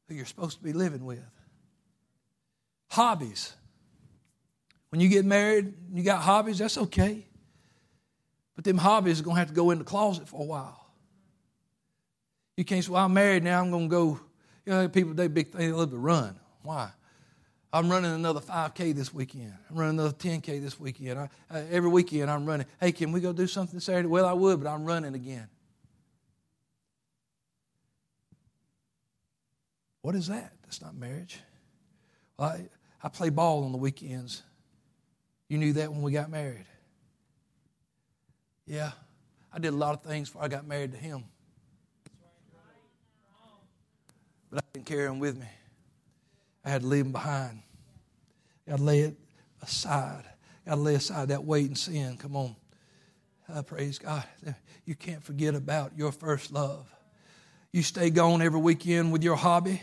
[0.09, 1.25] who you're supposed to be living with.
[2.89, 3.55] Hobbies.
[4.91, 7.27] When you get married, you got hobbies, that's okay.
[8.55, 10.87] But them hobbies are going to have to go in the closet for a while.
[12.57, 14.21] You can't say, well, I'm married now, I'm going to go.
[14.65, 16.39] You know, people, they big thing, they love to run.
[16.63, 16.91] Why?
[17.73, 19.53] I'm running another 5K this weekend.
[19.69, 21.19] I'm running another 10K this weekend.
[21.19, 22.67] I, uh, every weekend I'm running.
[22.81, 24.09] Hey, can we go do something Saturday?
[24.09, 25.49] Well, I would, but I'm running again.
[30.07, 30.53] What is that?
[30.63, 31.41] That's not marriage.
[32.39, 32.69] I,
[33.03, 34.45] I play ball on the weekends.
[35.49, 36.67] You knew that when we got married.
[38.67, 38.93] Yeah,
[39.53, 41.25] I did a lot of things before I got married to him.
[44.49, 45.49] But I didn't carry him with me.
[46.65, 47.63] I had to leave him behind.
[48.65, 49.17] I Got to lay it
[49.61, 50.23] aside.
[50.65, 52.17] I Got to lay aside that weight and sin.
[52.17, 52.55] Come on.
[53.53, 54.23] Uh, praise God.
[54.85, 56.89] You can't forget about your first love.
[57.73, 59.81] You stay gone every weekend with your hobby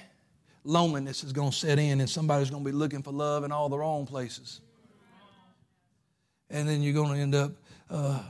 [0.64, 3.52] loneliness is going to set in and somebody's going to be looking for love in
[3.52, 4.62] all the wrong places.
[6.50, 7.52] And then you're going to end up
[7.90, 8.22] uh,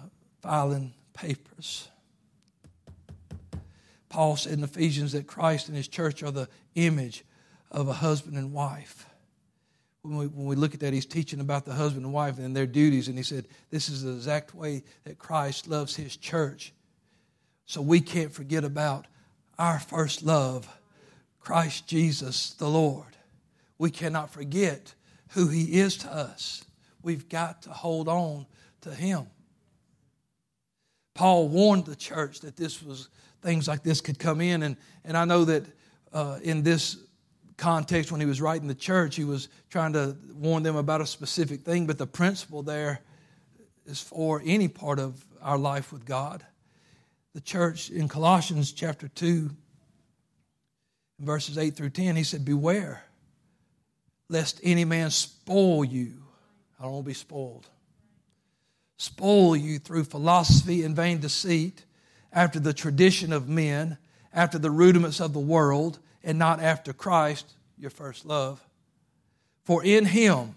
[0.41, 1.89] filing papers.
[4.09, 7.23] Paul said in Ephesians that Christ and his church are the image
[7.71, 9.07] of a husband and wife.
[10.03, 12.55] when we, when we look at that, he's teaching about the husband and wife and
[12.55, 13.07] their duties.
[13.07, 16.73] And he said, This is the exact way that Christ loves his church.
[17.65, 19.07] So we can't forget about
[19.57, 20.67] our first love,
[21.43, 23.17] Christ Jesus the Lord.
[23.77, 24.93] We cannot forget
[25.31, 26.63] who he is to us.
[27.01, 28.45] We've got to hold on
[28.81, 29.27] to him.
[31.15, 33.09] Paul warned the church that this was
[33.41, 35.65] things like this could come in, and, and I know that
[36.13, 36.97] uh, in this
[37.57, 41.05] context, when he was writing the church, he was trying to warn them about a
[41.05, 43.01] specific thing, but the principle there
[43.85, 46.45] is for any part of our life with God.
[47.33, 49.49] The church in Colossians chapter 2,
[51.19, 53.03] verses 8 through 10, he said, Beware
[54.29, 56.13] lest any man spoil you.
[56.79, 57.67] I don't want to be spoiled.
[58.97, 61.85] Spoil you through philosophy and vain deceit,
[62.31, 63.97] after the tradition of men,
[64.33, 68.65] after the rudiments of the world and not after Christ, your first love.
[69.65, 70.55] For in him,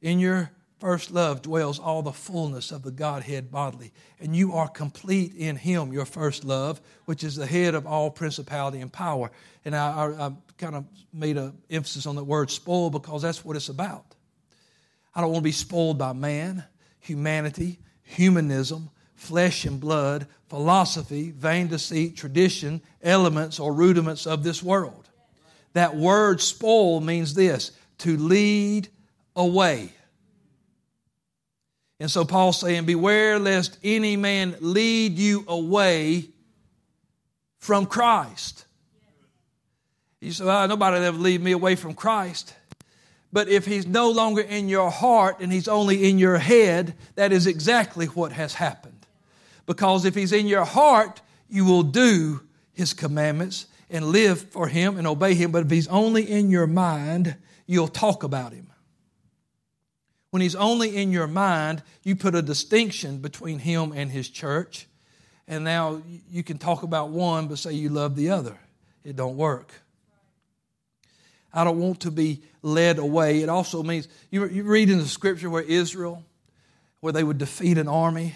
[0.00, 0.50] in your
[0.82, 3.92] first love, dwells all the fullness of the Godhead bodily.
[4.18, 8.10] And you are complete in him, your first love, which is the head of all
[8.10, 9.30] principality and power.
[9.64, 13.44] And I, I, I kind of made an emphasis on the word spoil because that's
[13.44, 14.16] what it's about.
[15.14, 16.64] I don't want to be spoiled by man,
[16.98, 25.08] humanity, humanism, flesh and blood, philosophy, vain deceit, tradition, elements, or rudiments of this world.
[25.74, 28.88] That word spoil means this to lead
[29.36, 29.92] away.
[32.02, 36.30] And so Paul's saying, Beware lest any man lead you away
[37.58, 38.64] from Christ.
[40.20, 42.56] You say, well, nobody will ever lead me away from Christ.
[43.32, 47.30] But if he's no longer in your heart and he's only in your head, that
[47.30, 49.06] is exactly what has happened.
[49.64, 52.40] Because if he's in your heart, you will do
[52.72, 55.52] his commandments and live for him and obey him.
[55.52, 57.36] But if he's only in your mind,
[57.68, 58.71] you'll talk about him.
[60.32, 64.86] When he's only in your mind, you put a distinction between him and his church.
[65.46, 68.58] And now you can talk about one, but say you love the other.
[69.04, 69.74] It don't work.
[71.52, 73.42] I don't want to be led away.
[73.42, 76.24] It also means you, read in the scripture where Israel,
[77.00, 78.34] where they would defeat an army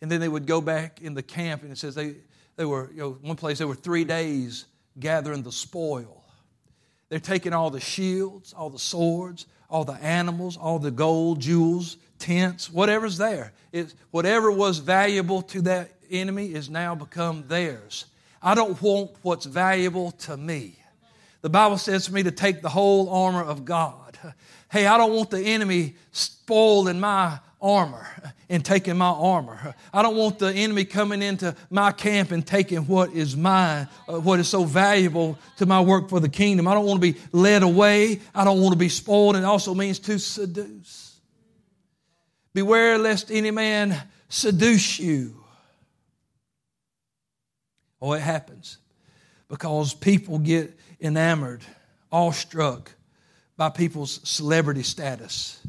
[0.00, 2.14] and then they would go back in the camp, and it says they,
[2.54, 4.66] they were, you know, one place, they were three days
[5.00, 6.22] gathering the spoil.
[7.08, 11.96] They're taking all the shields, all the swords, all the animals, all the gold, jewels,
[12.18, 13.52] tents, whatever's there.
[14.10, 18.06] Whatever was valuable to that enemy is now become theirs.
[18.42, 20.78] I don't want what's valuable to me.
[21.42, 24.18] The Bible says for me to take the whole armor of God.
[24.70, 28.06] Hey, I don't want the enemy spoiling my armor
[28.48, 29.74] and taking my armor.
[29.92, 34.20] I don't want the enemy coming into my camp and taking what is mine, uh,
[34.20, 36.68] what is so valuable to my work for the kingdom.
[36.68, 38.20] I don't want to be led away.
[38.34, 39.36] I don't want to be spoiled.
[39.36, 41.20] It also means to seduce.
[42.54, 45.34] Beware lest any man seduce you.
[48.00, 48.78] Oh, it happens
[49.48, 51.62] because people get enamored,
[52.12, 52.92] awestruck
[53.56, 55.60] by people's celebrity status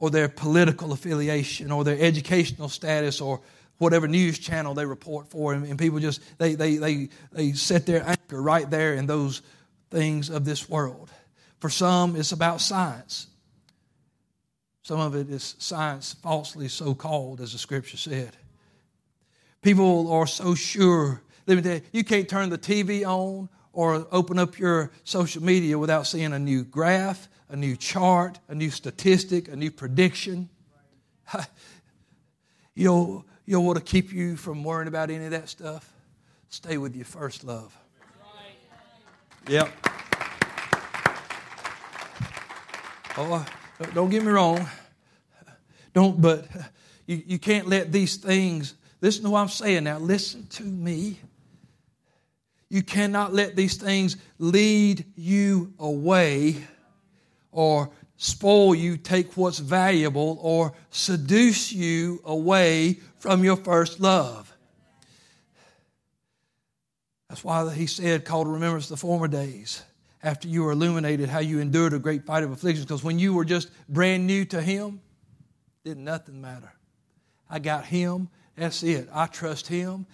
[0.00, 3.40] or their political affiliation or their educational status or
[3.78, 5.52] whatever news channel they report for.
[5.52, 9.42] And, and, people just they, they they they set their anchor right there in those
[9.90, 11.10] things of this world.
[11.60, 13.28] For some it's about science.
[14.82, 18.36] Some of it is science falsely so called as the scripture said.
[19.62, 21.22] People are so sure.
[21.46, 26.38] You can't turn the tv on or open up your social media without seeing a
[26.38, 30.48] new graph a new chart, a new statistic, a new prediction.
[32.74, 35.92] You'll, you'll want to keep you from worrying about any of that stuff.
[36.48, 37.76] Stay with your first love.
[39.48, 39.68] Yep.
[43.18, 43.44] Oh,
[43.92, 44.66] don't get me wrong.
[45.92, 46.46] Don't, but
[47.06, 49.98] you, you can't let these things, listen to what I'm saying now.
[49.98, 51.18] Listen to me.
[52.70, 56.64] You cannot let these things lead you away
[57.52, 64.54] or spoil you, take what's valuable, or seduce you away from your first love.
[67.28, 69.82] That's why he said, call to remembrance the former days
[70.22, 72.84] after you were illuminated, how you endured a great fight of afflictions.
[72.84, 75.00] Because when you were just brand new to him,
[75.84, 76.72] didn't nothing matter.
[77.48, 78.28] I got him.
[78.56, 79.08] That's it.
[79.12, 80.06] I trust him.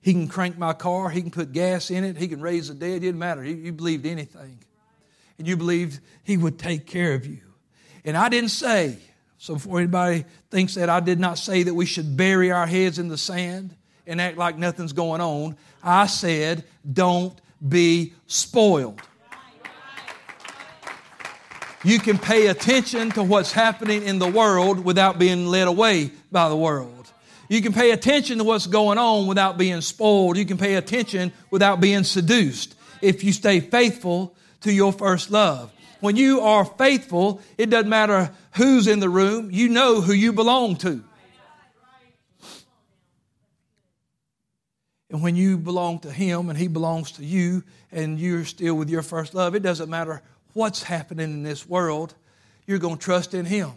[0.00, 1.10] He can crank my car.
[1.10, 2.16] He can put gas in it.
[2.16, 2.96] He can raise the dead.
[2.96, 3.44] It didn't matter.
[3.44, 4.58] You believed anything
[5.42, 7.40] and you believed He would take care of you.
[8.04, 8.96] And I didn't say,
[9.38, 13.00] so before anybody thinks that I did not say that we should bury our heads
[13.00, 13.74] in the sand
[14.06, 16.62] and act like nothing's going on, I said,
[16.92, 17.36] don't
[17.68, 19.02] be spoiled.
[21.82, 26.48] You can pay attention to what's happening in the world without being led away by
[26.48, 27.12] the world.
[27.48, 30.36] You can pay attention to what's going on without being spoiled.
[30.36, 35.72] You can pay attention without being seduced if you stay faithful to your first love.
[36.00, 40.32] When you are faithful, it doesn't matter who's in the room, you know who you
[40.32, 41.04] belong to.
[45.10, 48.88] And when you belong to Him and He belongs to you and you're still with
[48.88, 50.22] your first love, it doesn't matter
[50.54, 52.14] what's happening in this world,
[52.66, 53.72] you're going to trust in Him.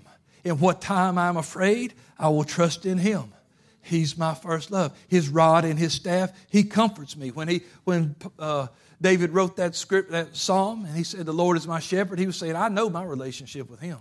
[0.46, 3.34] In what time I'm afraid, I will trust in Him.
[3.82, 4.98] He's my first love.
[5.10, 7.32] His rod and His staff, He comforts me.
[7.32, 8.68] When He, when uh,
[9.02, 12.26] David wrote that script, that psalm, and he said, "The Lord is my shepherd," he
[12.26, 14.00] was saying, "I know my relationship with Him.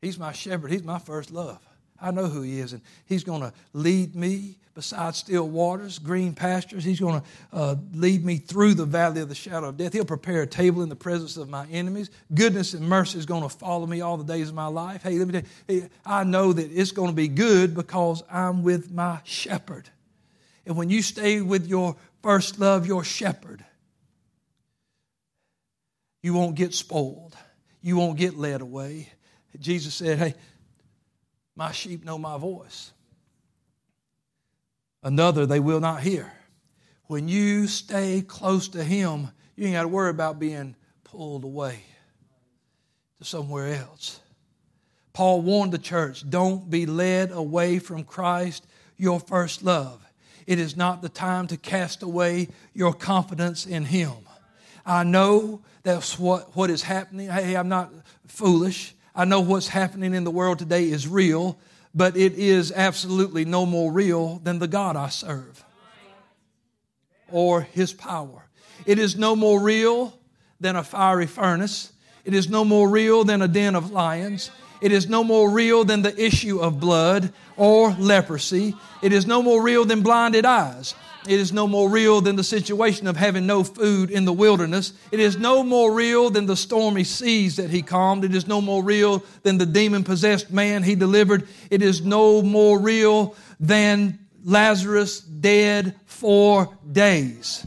[0.00, 0.70] He's my shepherd.
[0.70, 1.60] He's my first love.
[2.00, 6.34] I know who He is, and He's going to lead me beside still waters, green
[6.34, 6.82] pastures.
[6.82, 9.92] He's going to uh, lead me through the valley of the shadow of death.
[9.92, 12.10] He'll prepare a table in the presence of my enemies.
[12.32, 15.02] Goodness and mercy is going to follow me all the days of my life.
[15.02, 18.62] Hey, let me tell you, I know that it's going to be good because I'm
[18.62, 19.88] with my shepherd.
[20.64, 23.64] And when you stay with your first love, your shepherd,
[26.22, 27.36] you won't get spoiled.
[27.80, 29.08] You won't get led away.
[29.58, 30.34] Jesus said, Hey,
[31.56, 32.92] my sheep know my voice
[35.02, 36.32] Another they will not hear.
[37.06, 41.82] When you stay close to Him, you ain't got to worry about being pulled away
[43.18, 44.20] to somewhere else.
[45.12, 48.66] Paul warned the church don't be led away from Christ,
[48.96, 50.02] your first love.
[50.46, 54.12] It is not the time to cast away your confidence in Him.
[54.84, 57.28] I know that's what, what is happening.
[57.28, 57.92] Hey, I'm not
[58.26, 58.94] foolish.
[59.14, 61.58] I know what's happening in the world today is real,
[61.94, 65.64] but it is absolutely no more real than the God I serve
[67.30, 68.44] or his power.
[68.86, 70.18] It is no more real
[70.60, 71.92] than a fiery furnace.
[72.24, 74.50] It is no more real than a den of lions.
[74.82, 78.74] It is no more real than the issue of blood or leprosy.
[79.00, 80.96] It is no more real than blinded eyes.
[81.24, 84.92] It is no more real than the situation of having no food in the wilderness.
[85.12, 88.24] It is no more real than the stormy seas that he calmed.
[88.24, 91.46] It is no more real than the demon possessed man he delivered.
[91.70, 97.64] It is no more real than Lazarus dead for days.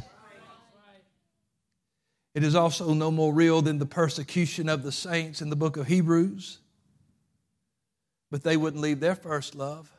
[2.33, 5.77] It is also no more real than the persecution of the saints in the book
[5.77, 6.59] of Hebrews.
[8.35, 9.89] But they wouldn't leave their first love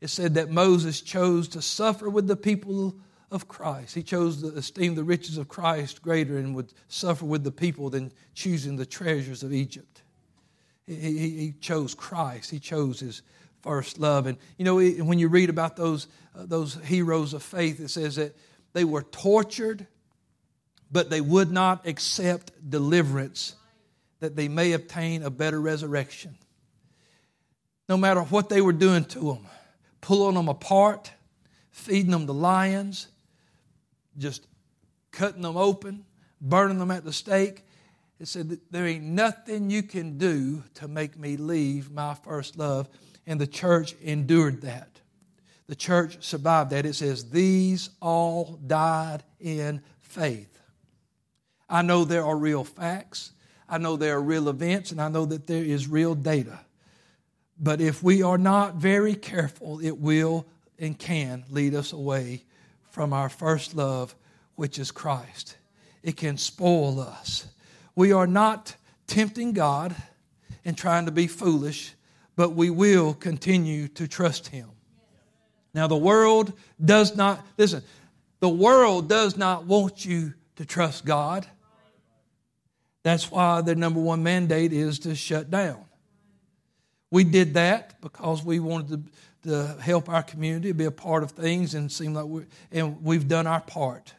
[0.00, 2.96] it said that Moses chose to suffer with the people
[3.30, 3.94] of Christ.
[3.94, 7.90] He chose to esteem the riches of Christ greater and would suffer with the people
[7.90, 10.00] than choosing the treasures of Egypt.
[10.86, 12.50] He, he, he chose Christ.
[12.50, 13.20] He chose his
[13.60, 14.26] first love.
[14.26, 18.16] And you know, when you read about those, uh, those heroes of faith, it says
[18.16, 18.34] that
[18.72, 19.86] they were tortured,
[20.90, 23.54] but they would not accept deliverance
[24.20, 26.38] that they may obtain a better resurrection.
[27.90, 29.48] No matter what they were doing to them,
[30.00, 31.10] pulling them apart,
[31.72, 33.08] feeding them to lions,
[34.16, 34.46] just
[35.10, 36.04] cutting them open,
[36.40, 37.64] burning them at the stake.
[38.20, 42.88] It said, There ain't nothing you can do to make me leave my first love.
[43.26, 45.00] And the church endured that.
[45.66, 46.86] The church survived that.
[46.86, 50.60] It says, These all died in faith.
[51.68, 53.32] I know there are real facts.
[53.68, 56.60] I know there are real events, and I know that there is real data.
[57.60, 60.46] But if we are not very careful, it will
[60.78, 62.44] and can lead us away
[62.90, 64.14] from our first love,
[64.54, 65.58] which is Christ.
[66.02, 67.46] It can spoil us.
[67.94, 68.74] We are not
[69.06, 69.94] tempting God
[70.64, 71.94] and trying to be foolish,
[72.34, 74.70] but we will continue to trust Him.
[75.74, 77.82] Now, the world does not, listen,
[78.40, 81.46] the world does not want you to trust God.
[83.02, 85.84] That's why their number one mandate is to shut down.
[87.10, 89.10] We did that because we wanted
[89.42, 93.02] to, to help our community, be a part of things, and seem like we and
[93.02, 94.14] we've done our part.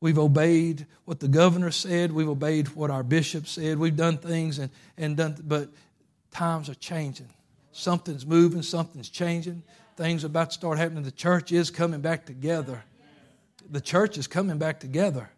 [0.00, 2.12] We've obeyed what the governor said.
[2.12, 3.78] We've obeyed what our bishop said.
[3.78, 5.70] We've done things and, and done, but
[6.30, 7.30] times are changing.
[7.72, 8.62] Something's moving.
[8.62, 9.62] Something's changing.
[9.96, 11.02] Things are about to start happening.
[11.04, 12.82] The church is coming back together.
[13.70, 15.30] The church is coming back together.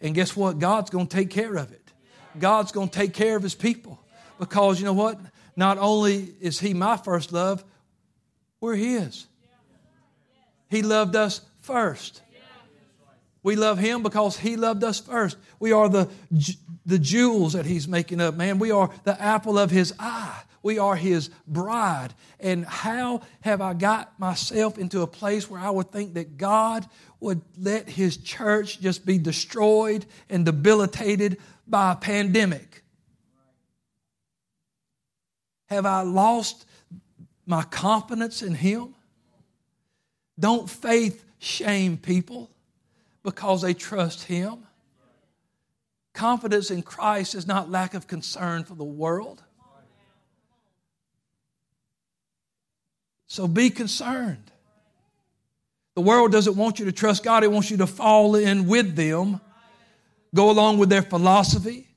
[0.00, 0.58] And guess what?
[0.58, 1.82] God's going to take care of it.
[2.38, 3.98] God's going to take care of his people.
[4.38, 5.18] Because you know what?
[5.56, 7.64] Not only is He my first love,
[8.60, 9.26] we're His.
[10.68, 12.22] He loved us first.
[13.42, 15.36] We love Him because He loved us first.
[15.60, 16.08] We are the,
[16.86, 18.58] the jewels that He's making up, man.
[18.58, 20.42] We are the apple of His eye.
[20.62, 22.14] We are His bride.
[22.40, 26.88] And how have I got myself into a place where I would think that God
[27.20, 31.36] would let His church just be destroyed and debilitated
[31.66, 32.83] by a pandemic?
[35.66, 36.66] Have I lost
[37.46, 38.94] my confidence in Him?
[40.38, 42.50] Don't faith shame people
[43.22, 44.66] because they trust Him.
[46.12, 49.42] Confidence in Christ is not lack of concern for the world.
[53.26, 54.52] So be concerned.
[55.94, 58.96] The world doesn't want you to trust God, it wants you to fall in with
[58.96, 59.40] them,
[60.34, 61.88] go along with their philosophy,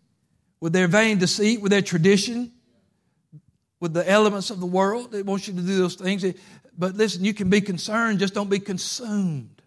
[0.60, 2.52] with their vain deceit, with their tradition,
[3.80, 5.14] with the elements of the world.
[5.14, 6.26] It wants you to do those things.
[6.78, 9.62] But listen, you can be concerned, just don't be consumed.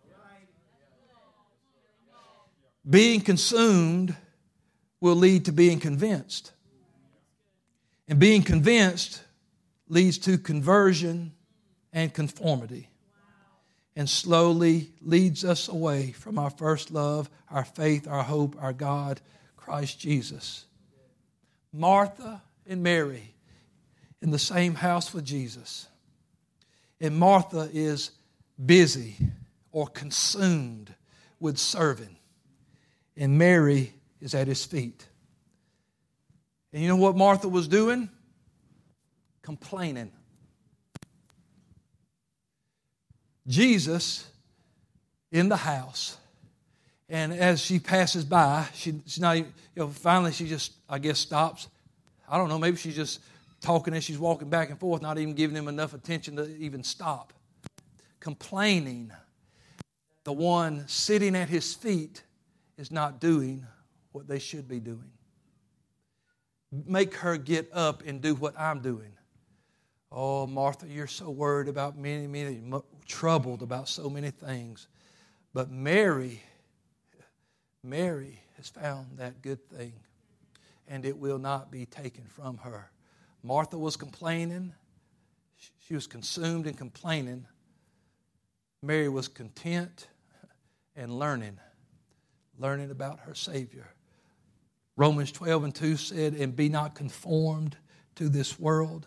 [2.88, 4.16] Being consumed
[5.00, 6.52] will lead to being convinced.
[8.08, 9.22] And being convinced
[9.88, 11.32] leads to conversion
[11.92, 12.88] and conformity.
[13.96, 19.20] And slowly leads us away from our first love, our faith, our hope, our God,
[19.56, 20.64] Christ Jesus.
[21.72, 23.34] Martha and Mary
[24.22, 25.86] in the same house with Jesus.
[27.00, 28.10] And Martha is
[28.64, 29.16] busy
[29.72, 30.94] or consumed
[31.38, 32.16] with serving.
[33.16, 35.06] And Mary is at his feet.
[36.72, 38.08] And you know what Martha was doing?
[39.42, 40.12] Complaining.
[43.46, 44.30] Jesus
[45.32, 46.16] in the house.
[47.08, 50.98] And as she passes by, she, she's not even, you know, finally she just, I
[50.98, 51.66] guess, stops.
[52.28, 53.20] I don't know, maybe she's just
[53.60, 56.82] talking as she's walking back and forth, not even giving him enough attention to even
[56.82, 57.32] stop.
[58.18, 59.12] Complaining.
[60.24, 62.22] The one sitting at his feet
[62.76, 63.66] is not doing
[64.12, 65.10] what they should be doing.
[66.86, 69.12] Make her get up and do what I'm doing.
[70.12, 72.60] Oh, Martha, you're so worried about many, many,
[73.06, 74.88] troubled about so many things.
[75.52, 76.42] But Mary,
[77.82, 79.92] Mary has found that good thing,
[80.88, 82.90] and it will not be taken from her.
[83.42, 84.72] Martha was complaining,
[85.90, 87.46] she was consumed in complaining.
[88.82, 90.08] Mary was content
[90.96, 91.58] and learning,
[92.58, 93.88] learning about her Savior.
[94.96, 97.76] Romans 12 and 2 said, And be not conformed
[98.16, 99.06] to this world,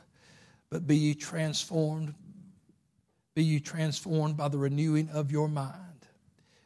[0.70, 2.14] but be ye transformed,
[3.36, 6.08] be ye transformed by the renewing of your mind,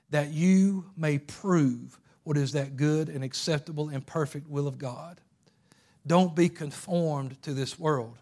[0.09, 5.21] that you may prove what is that good and acceptable and perfect will of God.
[6.07, 8.17] Don't be conformed to this world.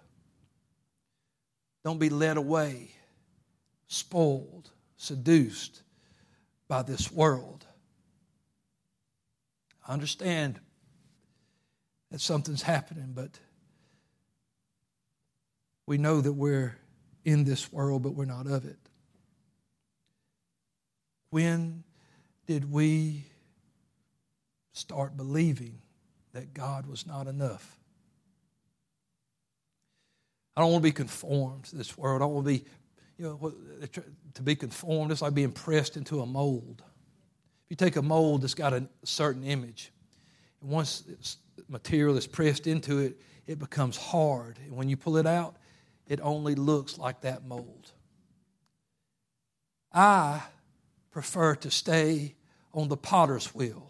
[1.83, 2.89] Don't be led away,
[3.87, 5.83] spoiled, seduced
[6.67, 7.65] by this world.
[9.87, 10.59] I understand
[12.09, 13.39] that something's happening, but
[15.85, 16.75] we know that we're
[17.23, 18.79] in this world, but we're not of it.
[21.29, 21.83] When
[22.47, 23.25] did we
[24.73, 25.81] start believing
[26.35, 27.79] that God was not enough?
[30.55, 32.21] I don't want to be conformed to this world.
[32.21, 32.65] I don't want to be,
[33.17, 33.53] you know,
[34.35, 35.11] to be conformed.
[35.11, 36.83] It's like being pressed into a mold.
[37.65, 39.91] If you take a mold that's got a certain image,
[40.61, 44.59] and once material is pressed into it, it becomes hard.
[44.63, 45.55] And when you pull it out,
[46.07, 47.91] it only looks like that mold.
[49.91, 50.41] I
[51.11, 52.35] prefer to stay
[52.73, 53.89] on the potter's wheel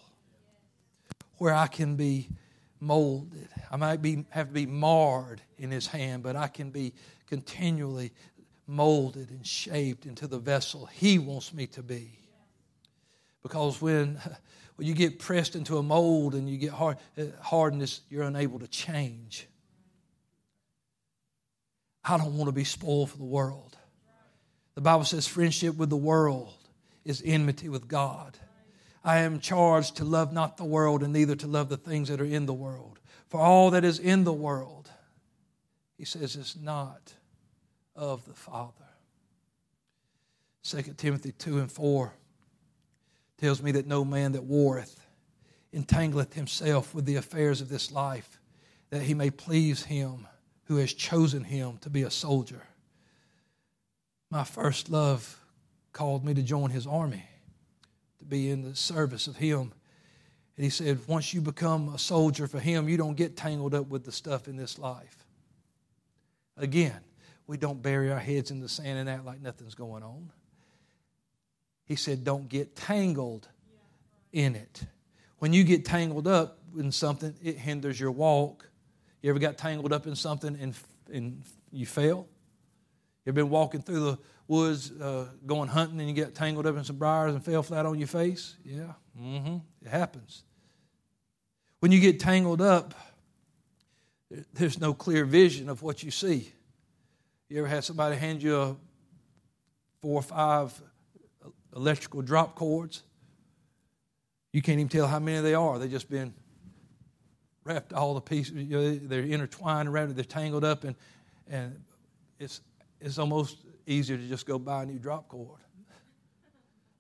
[1.38, 2.30] where I can be
[2.80, 3.50] molded.
[3.72, 6.94] I might be, have to be marred in his hand, but I can be
[7.28, 8.12] continually
[8.68, 12.20] molded and shaped into the vessel he wants me to be.
[13.44, 14.20] Because when,
[14.76, 18.60] when you get pressed into a mold and you get hard, uh, hardness, you're unable
[18.60, 19.48] to change.
[22.04, 23.76] I don't want to be spoiled for the world.
[24.76, 26.54] The Bible says friendship with the world
[27.04, 28.38] is enmity with God.
[29.06, 32.20] I am charged to love not the world and neither to love the things that
[32.20, 33.00] are in the world.
[33.28, 34.90] For all that is in the world,
[35.96, 37.14] he says, is not
[37.96, 38.74] of the Father.
[40.64, 42.14] 2 Timothy 2 and 4
[43.38, 45.00] tells me that no man that warreth
[45.72, 48.40] entangleth himself with the affairs of this life,
[48.90, 50.26] that he may please him
[50.64, 52.64] who has chosen him to be a soldier.
[54.32, 55.40] My first love
[55.94, 57.26] called me to join his army
[58.26, 59.72] to be in the service of Him.
[60.58, 63.88] And he said, once you become a soldier for Him, you don't get tangled up
[63.88, 65.26] with the stuff in this life.
[66.58, 67.00] Again,
[67.48, 70.32] we don't bury our heads in the sand and act like nothing's going on.
[71.86, 73.48] He said, don't get tangled
[74.32, 74.84] in it.
[75.38, 78.70] When you get tangled up in something, it hinders your walk.
[79.22, 80.74] You ever got tangled up in something and,
[81.12, 82.28] and you fell?
[83.26, 84.18] You ever been walking through the
[84.48, 87.86] woods uh, going hunting and you get tangled up in some briars and fell flat
[87.86, 88.56] on your face?
[88.64, 89.58] Yeah, mm-hmm.
[89.82, 90.44] it happens.
[91.80, 92.94] When you get tangled up,
[94.54, 96.52] there's no clear vision of what you see.
[97.50, 98.76] You ever had somebody hand you a
[100.02, 100.82] four or five
[101.76, 103.04] electrical drop cords?
[104.52, 105.78] You can't even tell how many they are.
[105.78, 106.34] They've just been
[107.66, 108.54] wrapped all the pieces.
[108.54, 110.16] You know, they're intertwined around it.
[110.16, 110.96] They're tangled up, and
[111.48, 111.84] and
[112.40, 112.62] it's
[113.02, 115.60] it's almost easier to just go buy a new drop cord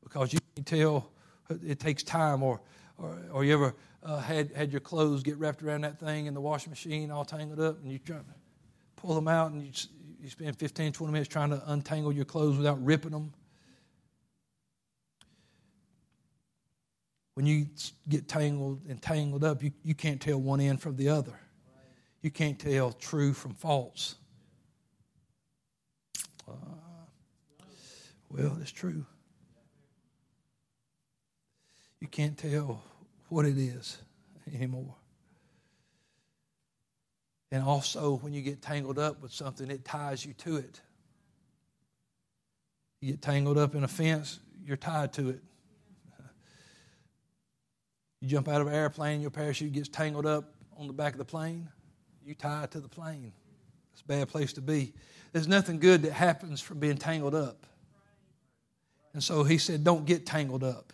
[0.04, 1.12] because you can tell
[1.66, 2.44] it takes time.
[2.44, 2.62] Or
[2.98, 6.34] or, or you ever uh, had had your clothes get wrapped around that thing in
[6.34, 8.24] the washing machine, all tangled up, and you try to
[8.96, 9.72] pull them out, and you
[10.22, 13.32] you spend 15, 20 minutes trying to untangle your clothes without ripping them.
[17.36, 17.68] When you
[18.10, 21.38] get tangled and tangled up, you, you can't tell one end from the other.
[22.22, 24.16] You can't tell true from false.
[28.36, 29.06] Well, it's true.
[32.02, 32.84] You can't tell
[33.30, 33.98] what it is
[34.54, 34.96] anymore.
[37.52, 40.82] And also, when you get tangled up with something, it ties you to it.
[43.00, 45.42] You get tangled up in a fence, you're tied to it.
[48.20, 51.20] You jump out of an airplane, your parachute gets tangled up on the back of
[51.20, 51.70] the plane,
[52.26, 53.32] you tie to the plane.
[53.94, 54.94] It's a bad place to be.
[55.32, 57.66] There's nothing good that happens from being tangled up.
[59.16, 60.92] And so he said, Don't get tangled up.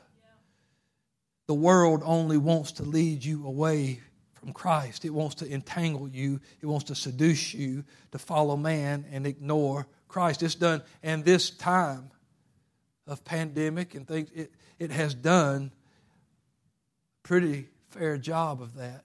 [1.48, 4.00] The world only wants to lead you away
[4.34, 5.06] from Christ.
[5.06, 9.88] It wants to entangle you, it wants to seduce you to follow man and ignore
[10.08, 10.44] Christ.
[10.44, 12.12] It's done, and this time
[13.08, 15.72] of pandemic and things, it, it has done
[17.24, 19.04] pretty fair job of that.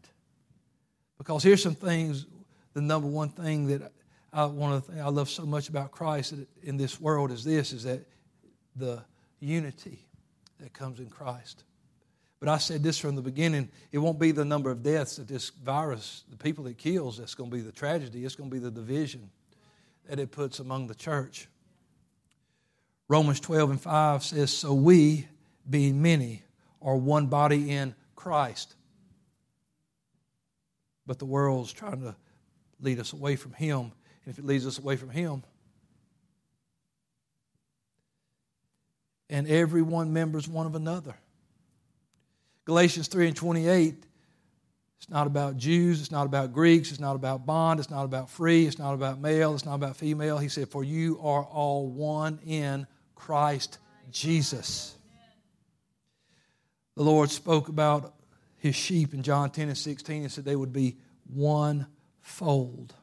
[1.16, 2.26] Because here's some things,
[2.74, 3.92] the number one thing that
[4.30, 7.44] I, one of the things I love so much about Christ in this world is
[7.44, 8.06] this, is that
[8.76, 9.02] the
[9.40, 10.06] unity
[10.60, 11.64] that comes in Christ.
[12.38, 15.28] But I said this from the beginning it won't be the number of deaths that
[15.28, 18.24] this virus, the people it kills, that's going to be the tragedy.
[18.24, 19.30] It's going to be the division
[20.08, 21.48] that it puts among the church.
[23.08, 25.28] Romans 12 and 5 says, So we,
[25.68, 26.42] being many,
[26.82, 28.74] are one body in Christ.
[31.06, 32.16] But the world's trying to
[32.80, 33.92] lead us away from Him.
[34.24, 35.44] And if it leads us away from Him,
[39.28, 41.16] and every one members one of another.
[42.64, 44.06] Galatians 3 and 28,
[44.98, 48.28] it's not about Jews, it's not about Greeks, it's not about bond, it's not about
[48.30, 50.38] free, it's not about male, it's not about female.
[50.38, 53.78] He said, For you are all one in Christ
[54.10, 54.96] Jesus.
[56.96, 58.14] The Lord spoke about
[58.58, 60.96] his sheep in John 10 and 16 and said they would be
[61.32, 61.86] one
[62.20, 62.94] fold.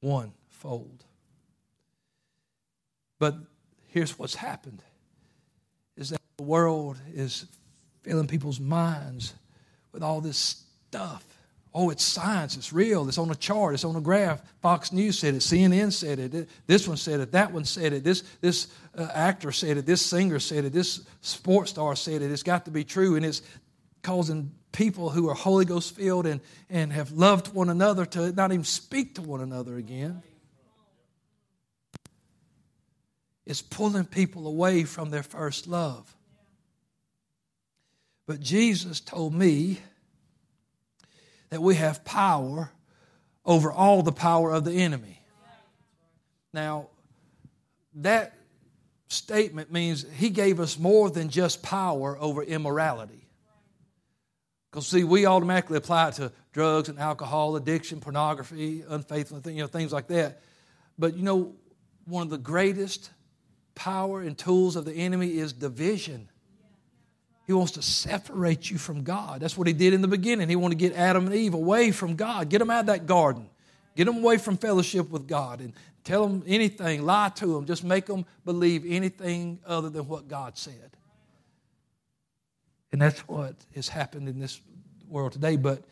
[0.00, 1.04] One fold.
[3.18, 3.36] But
[3.88, 4.82] here's what's happened
[5.96, 7.46] is that the world is
[8.02, 9.34] filling people's minds
[9.92, 11.24] with all this stuff.
[11.74, 12.56] Oh, it's science.
[12.56, 13.06] It's real.
[13.08, 13.74] It's on a chart.
[13.74, 14.40] It's on a graph.
[14.62, 15.38] Fox News said it.
[15.38, 16.48] CNN said it.
[16.66, 17.32] This one said it.
[17.32, 18.04] That one said it.
[18.04, 19.86] This, this uh, actor said it.
[19.86, 20.72] This singer said it.
[20.72, 22.30] This sports star said it.
[22.30, 23.16] It's got to be true.
[23.16, 23.42] And it's
[24.02, 28.50] causing people who are Holy Ghost filled and, and have loved one another to not
[28.50, 30.22] even speak to one another again.
[33.48, 36.14] It's pulling people away from their first love.
[38.26, 39.78] But Jesus told me
[41.48, 42.70] that we have power
[43.46, 45.22] over all the power of the enemy.
[46.52, 46.88] Now,
[47.94, 48.34] that
[49.08, 53.26] statement means he gave us more than just power over immorality.
[54.70, 59.66] Because see, we automatically apply it to drugs and alcohol, addiction, pornography, unfaithfulness, you know,
[59.68, 60.42] things like that.
[60.98, 61.54] But you know,
[62.04, 63.08] one of the greatest
[63.78, 66.28] power and tools of the enemy is division.
[67.46, 69.40] He wants to separate you from God.
[69.40, 70.48] That's what he did in the beginning.
[70.48, 73.06] He wanted to get Adam and Eve away from God, get them out of that
[73.06, 73.48] garden,
[73.96, 75.72] get them away from fellowship with God, and
[76.02, 80.58] tell them anything, lie to them, just make them believe anything other than what God
[80.58, 80.90] said.
[82.90, 84.60] And that's what has happened in this
[85.08, 85.54] world today.
[85.54, 85.84] But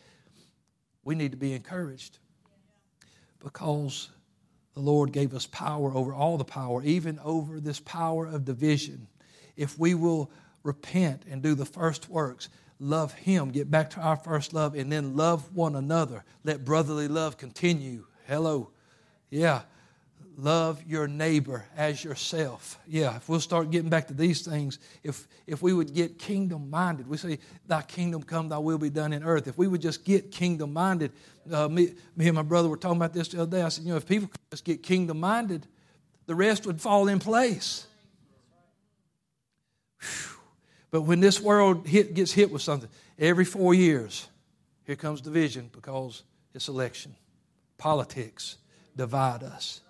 [1.05, 2.17] we need to be encouraged
[3.39, 4.09] because
[4.77, 9.07] the Lord gave us power over all the power, even over this power of division.
[9.55, 10.29] If we will
[10.61, 12.47] repent and do the first works,
[12.79, 16.23] love Him, get back to our first love, and then love one another.
[16.43, 18.05] Let brotherly love continue.
[18.27, 18.69] Hello.
[19.31, 19.63] Yeah.
[20.39, 22.77] Love your neighbor as yourself.
[22.87, 26.69] Yeah, if we'll start getting back to these things, if if we would get kingdom
[26.69, 29.47] minded, we say, Thy kingdom come, thy will be done in earth.
[29.47, 31.11] If we would just get kingdom minded,
[31.51, 33.63] uh, me, me and my brother were talking about this the other day.
[33.63, 35.65] I said, you know, if people could just get kingdom minded,
[36.27, 37.87] the rest would fall in place.
[39.99, 40.37] Whew.
[40.91, 44.27] But when this world hit, gets hit with something, every four years,
[44.85, 46.23] Here comes division because
[46.53, 47.15] it's election.
[47.77, 48.57] Politics
[48.95, 49.81] divide us.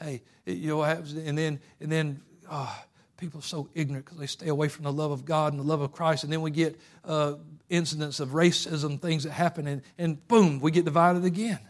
[0.00, 0.82] Hey, you know?
[0.82, 2.20] And then, and then,
[2.50, 2.84] oh,
[3.16, 5.66] people are so ignorant because they stay away from the love of God and the
[5.66, 6.24] love of Christ.
[6.24, 7.34] And then we get uh,
[7.68, 11.60] incidents of racism, things that happen, and, and boom, we get divided again.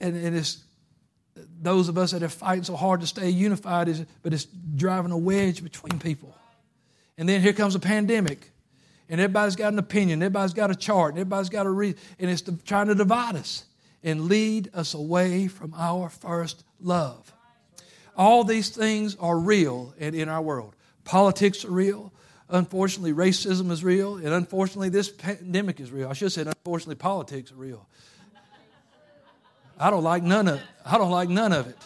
[0.00, 0.62] And, and it's
[1.60, 4.44] those of us that are fighting so hard to stay unified, is, but it's
[4.76, 6.36] driving a wedge between people.
[7.16, 8.50] And then here comes a pandemic,
[9.08, 12.42] and everybody's got an opinion, everybody's got a chart, everybody's got a reason, and it's
[12.64, 13.64] trying to divide us
[14.04, 17.32] and lead us away from our first love.
[18.16, 20.76] All these things are real and in our world.
[21.04, 22.12] Politics are real.
[22.50, 26.08] Unfortunately, racism is real, and unfortunately, this pandemic is real.
[26.08, 27.88] I should say, unfortunately, politics are real.
[29.80, 31.78] I don't like none of I don't like none of it.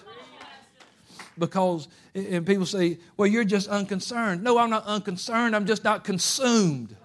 [1.38, 5.54] Because and people say, "Well, you're just unconcerned." No, I'm not unconcerned.
[5.54, 6.96] I'm just not consumed.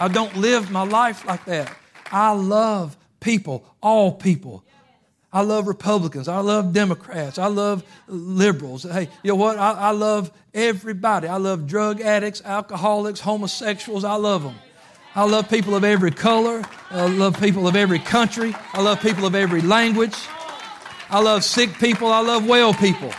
[0.00, 1.76] I don't live my life like that.
[2.10, 4.64] I love people, all people.
[5.32, 6.26] I love Republicans.
[6.26, 7.38] I love Democrats.
[7.38, 8.82] I love liberals.
[8.82, 9.58] Hey, you know what?
[9.58, 11.28] I, I love everybody.
[11.28, 14.02] I love drug addicts, alcoholics, homosexuals.
[14.02, 14.56] I love them.
[15.14, 16.64] I love people of every color.
[16.90, 18.56] I love people of every country.
[18.72, 20.16] I love people of every language.
[21.10, 22.08] I love sick people.
[22.08, 23.12] I love well people.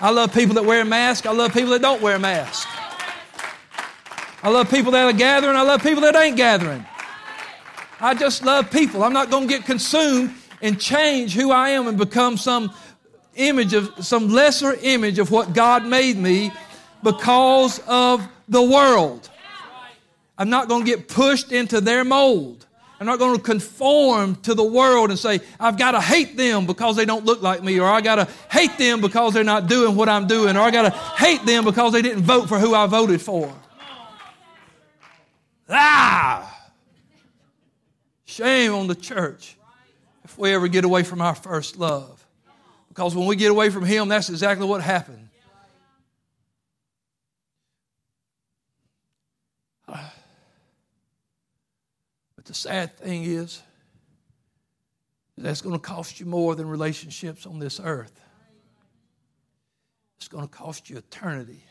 [0.00, 1.26] I love people that wear masks.
[1.26, 2.73] I love people that don't wear masks.
[4.44, 5.56] I love people that are gathering.
[5.56, 6.84] I love people that ain't gathering.
[7.98, 9.02] I just love people.
[9.02, 12.70] I'm not going to get consumed and change who I am and become some
[13.36, 16.52] image of some lesser image of what God made me
[17.02, 19.30] because of the world.
[20.36, 22.66] I'm not going to get pushed into their mold.
[23.00, 26.66] I'm not going to conform to the world and say, I've got to hate them
[26.66, 29.68] because they don't look like me, or I got to hate them because they're not
[29.68, 32.58] doing what I'm doing, or I got to hate them because they didn't vote for
[32.58, 33.50] who I voted for.
[35.68, 36.70] Ah!
[38.24, 39.56] Shame on the church
[40.24, 42.26] if we ever get away from our first love.
[42.88, 45.28] Because when we get away from Him, that's exactly what happened.
[49.86, 50.04] But
[52.44, 53.62] the sad thing is,
[55.36, 58.20] that's going to cost you more than relationships on this earth.
[60.18, 61.64] It's going to cost you eternity.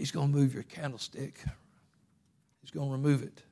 [0.00, 1.44] He's going to move your candlestick.
[2.62, 3.42] He's going to remove it.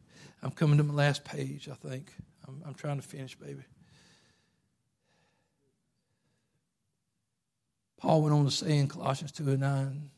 [0.42, 2.11] I'm coming to my last page, I think.
[2.46, 3.64] I'm, I'm trying to finish, baby.
[7.99, 10.11] Paul went on to say in Colossians 2 and 9,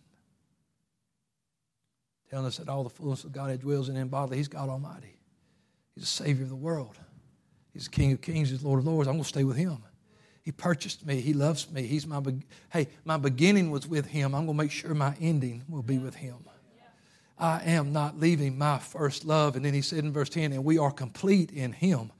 [2.30, 4.36] telling us that all the fullness of God dwells in him bodily.
[4.36, 5.18] He's God Almighty.
[5.96, 6.96] He's the Savior of the world.
[7.72, 8.50] He's the King of Kings.
[8.50, 9.08] He's Lord of Lords.
[9.08, 9.82] I'm going to stay with Him.
[10.42, 11.20] He purchased me.
[11.20, 11.82] He loves me.
[11.82, 12.88] He's my be- hey.
[13.04, 14.34] My beginning was with Him.
[14.34, 16.36] I'm going to make sure my ending will be with Him.
[17.38, 19.56] I am not leaving my first love.
[19.56, 22.10] And then He said in verse ten, and we are complete in Him.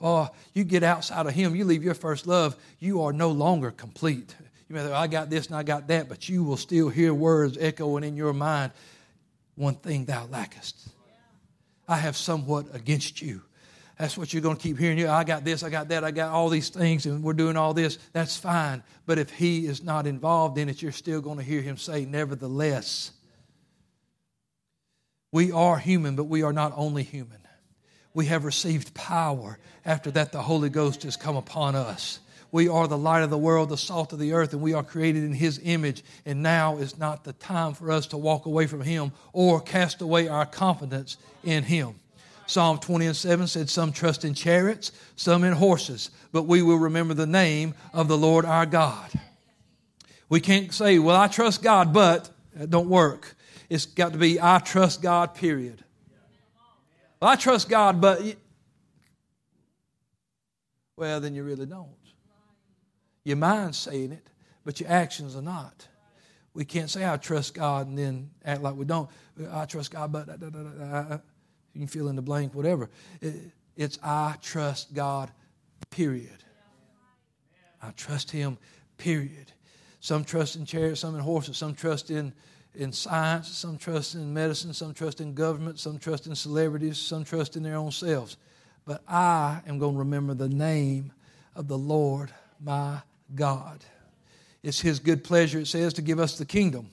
[0.00, 3.72] Oh, you get outside of Him, you leave your first love, you are no longer
[3.72, 4.34] complete.
[4.68, 7.12] You may say, I got this and I got that, but you will still hear
[7.12, 8.72] words echoing in your mind
[9.56, 10.88] one thing thou lackest.
[11.88, 13.42] I have somewhat against you.
[13.98, 15.04] That's what you're going to keep hearing.
[15.08, 17.74] I got this, I got that, I got all these things, and we're doing all
[17.74, 17.98] this.
[18.12, 18.84] That's fine.
[19.06, 22.04] But if he is not involved in it, you're still going to hear him say,
[22.04, 23.10] Nevertheless,
[25.32, 27.40] we are human, but we are not only human.
[28.14, 29.58] We have received power.
[29.84, 32.20] After that, the Holy Ghost has come upon us.
[32.50, 34.82] We are the light of the world, the salt of the earth, and we are
[34.82, 36.02] created in His image.
[36.24, 40.00] And now is not the time for us to walk away from Him or cast
[40.00, 41.96] away our confidence in Him.
[42.48, 46.78] Psalm 20 and 7 said, Some trust in chariots, some in horses, but we will
[46.78, 49.10] remember the name of the Lord our God.
[50.30, 53.36] We can't say, Well, I trust God, but that don't work.
[53.68, 55.84] It's got to be, I trust God, period.
[57.20, 58.22] Well, I trust God, but,
[60.96, 61.90] well, then you really don't.
[63.24, 64.26] Your mind's saying it,
[64.64, 65.86] but your actions are not.
[66.54, 69.10] We can't say, I trust God, and then act like we don't.
[69.50, 71.18] I trust God, but da, da, da,
[71.72, 72.88] you can fill in the blank, whatever.
[73.76, 75.30] it's I trust God,
[75.90, 76.44] period.
[77.82, 78.58] I trust Him,
[78.96, 79.52] period.
[80.00, 82.32] Some trust in chariots, some in horses, some trust in,
[82.74, 87.24] in science, some trust in medicine, some trust in government, some trust in celebrities, some
[87.24, 88.36] trust in their own selves.
[88.84, 91.12] But I am going to remember the name
[91.54, 93.00] of the Lord my
[93.34, 93.84] God.
[94.62, 96.88] It's His good pleasure, it says, to give us the kingdom.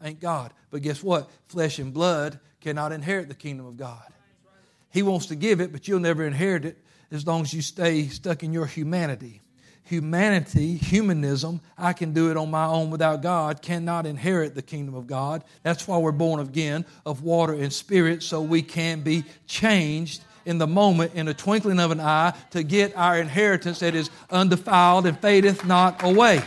[0.00, 0.52] Thank God.
[0.70, 1.30] But guess what?
[1.46, 4.02] Flesh and blood cannot inherit the kingdom of God.
[4.90, 6.78] He wants to give it, but you'll never inherit it
[7.10, 9.40] as long as you stay stuck in your humanity.
[9.84, 14.94] humanity, humanism, I can do it on my own without God, cannot inherit the kingdom
[14.94, 15.44] of God.
[15.62, 20.58] That's why we're born again of water and spirit, so we can be changed in
[20.58, 25.06] the moment, in a twinkling of an eye, to get our inheritance that is undefiled
[25.06, 26.40] and fadeth not away.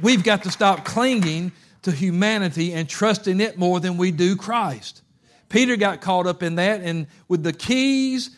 [0.00, 1.52] We've got to stop clinging
[1.82, 5.02] to humanity and trusting it more than we do Christ.
[5.48, 8.30] Peter got caught up in that, and with the keys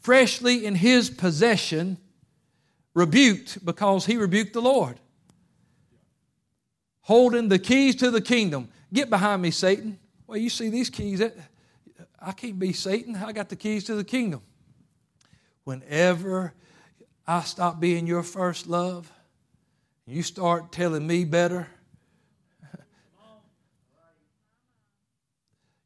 [0.00, 1.98] freshly in his possession,
[2.94, 4.98] rebuked because he rebuked the Lord.
[7.02, 8.68] Holding the keys to the kingdom.
[8.92, 9.98] Get behind me, Satan.
[10.26, 11.22] Well, you see these keys.
[12.20, 13.14] I can't be Satan.
[13.14, 14.40] I got the keys to the kingdom.
[15.64, 16.52] Whenever
[17.26, 19.12] I stop being your first love,
[20.06, 21.68] you start telling me better.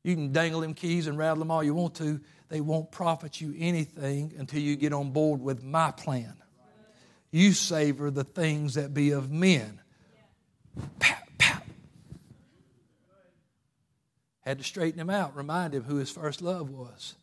[0.02, 2.20] You can dangle them keys and rattle them all you want to.
[2.48, 6.34] They won't profit you anything until you get on board with my plan.
[7.30, 9.80] You savor the things that be of men.
[10.98, 11.64] Pat, pat.
[14.40, 17.14] Had to straighten him out, remind him who his first love was.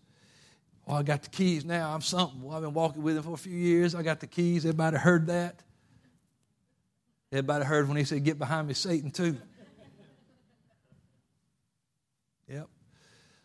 [0.86, 1.94] Well, I got the keys now.
[1.94, 2.42] I'm something.
[2.42, 3.94] Well, I've been walking with him for a few years.
[3.94, 4.66] I got the keys.
[4.66, 5.62] Everybody heard that?
[7.34, 9.38] Everybody heard when he said, Get behind me, Satan, too.
[12.48, 12.68] Yep.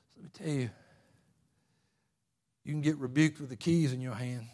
[0.09, 0.71] So let me tell you,
[2.65, 4.47] you can get rebuked with the keys in your hand.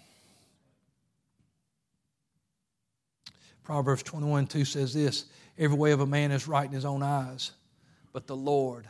[3.62, 5.26] Proverbs 21 2 says this
[5.59, 7.53] Every way of a man is right in his own eyes,
[8.12, 8.88] but the Lord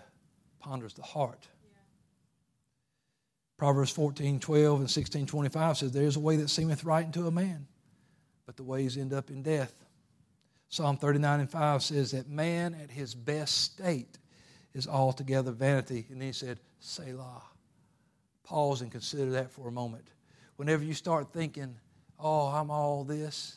[0.61, 1.49] ponders the heart.
[3.57, 7.27] Proverbs 14 12 and 16 25 says, There is a way that seemeth right unto
[7.27, 7.67] a man,
[8.47, 9.75] but the ways end up in death.
[10.69, 14.19] Psalm 39 and 5 says that man at his best state
[14.79, 16.07] is altogether vanity.
[16.11, 17.43] And then he said, Selah.
[18.45, 20.09] Pause and consider that for a moment.
[20.57, 21.77] Whenever you start thinking,
[22.19, 23.57] oh, I'm all this,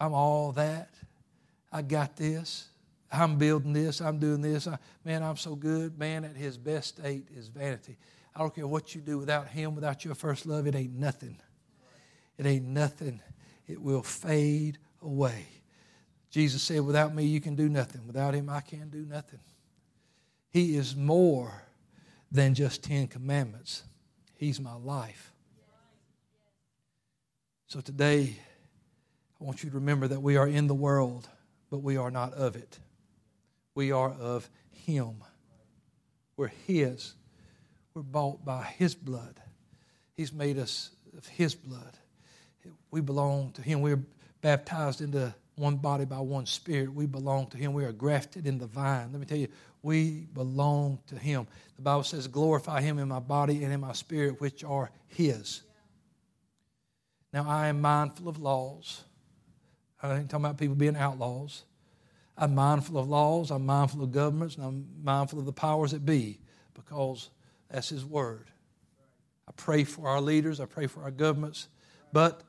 [0.00, 0.88] I'm all that,
[1.70, 2.68] I got this,
[3.12, 5.98] I'm building this, I'm doing this, I, man, I'm so good.
[5.98, 7.98] Man at his best state is vanity.
[8.34, 11.36] I don't care what you do without him, without your first love, it ain't nothing.
[12.38, 13.20] It ain't nothing.
[13.66, 15.46] It will fade away.
[16.30, 18.06] Jesus said, Without me, you can do nothing.
[18.06, 19.40] Without him, I can do nothing.
[20.50, 21.62] He is more
[22.30, 23.82] than just Ten Commandments,
[24.36, 25.32] He's my life.
[27.66, 28.36] So today,
[29.40, 31.28] I want you to remember that we are in the world,
[31.70, 32.78] but we are not of it.
[33.74, 35.22] We are of Him.
[36.36, 37.14] We're His.
[37.94, 39.40] We're bought by His blood.
[40.16, 41.98] He's made us of His blood.
[42.90, 43.82] We belong to Him.
[43.82, 44.02] We're
[44.40, 46.94] baptized into one body by one spirit.
[46.94, 47.72] We belong to Him.
[47.72, 49.10] We are grafted in the vine.
[49.12, 49.48] Let me tell you,
[49.88, 51.46] we belong to Him.
[51.76, 55.62] The Bible says, glorify Him in my body and in my spirit, which are His.
[57.32, 59.02] Now, I am mindful of laws.
[60.02, 61.64] I ain't talking about people being outlaws.
[62.36, 66.04] I'm mindful of laws, I'm mindful of governments, and I'm mindful of the powers that
[66.04, 66.38] be
[66.74, 67.30] because
[67.70, 68.50] that's His Word.
[69.48, 71.68] I pray for our leaders, I pray for our governments,
[72.12, 72.42] but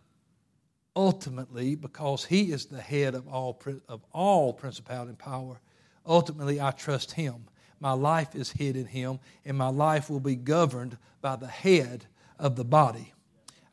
[0.94, 5.62] ultimately, because He is the head of all, of all principality and power,
[6.10, 7.46] ultimately I trust Him.
[7.80, 12.06] My life is hid in Him, and my life will be governed by the head
[12.38, 13.14] of the body.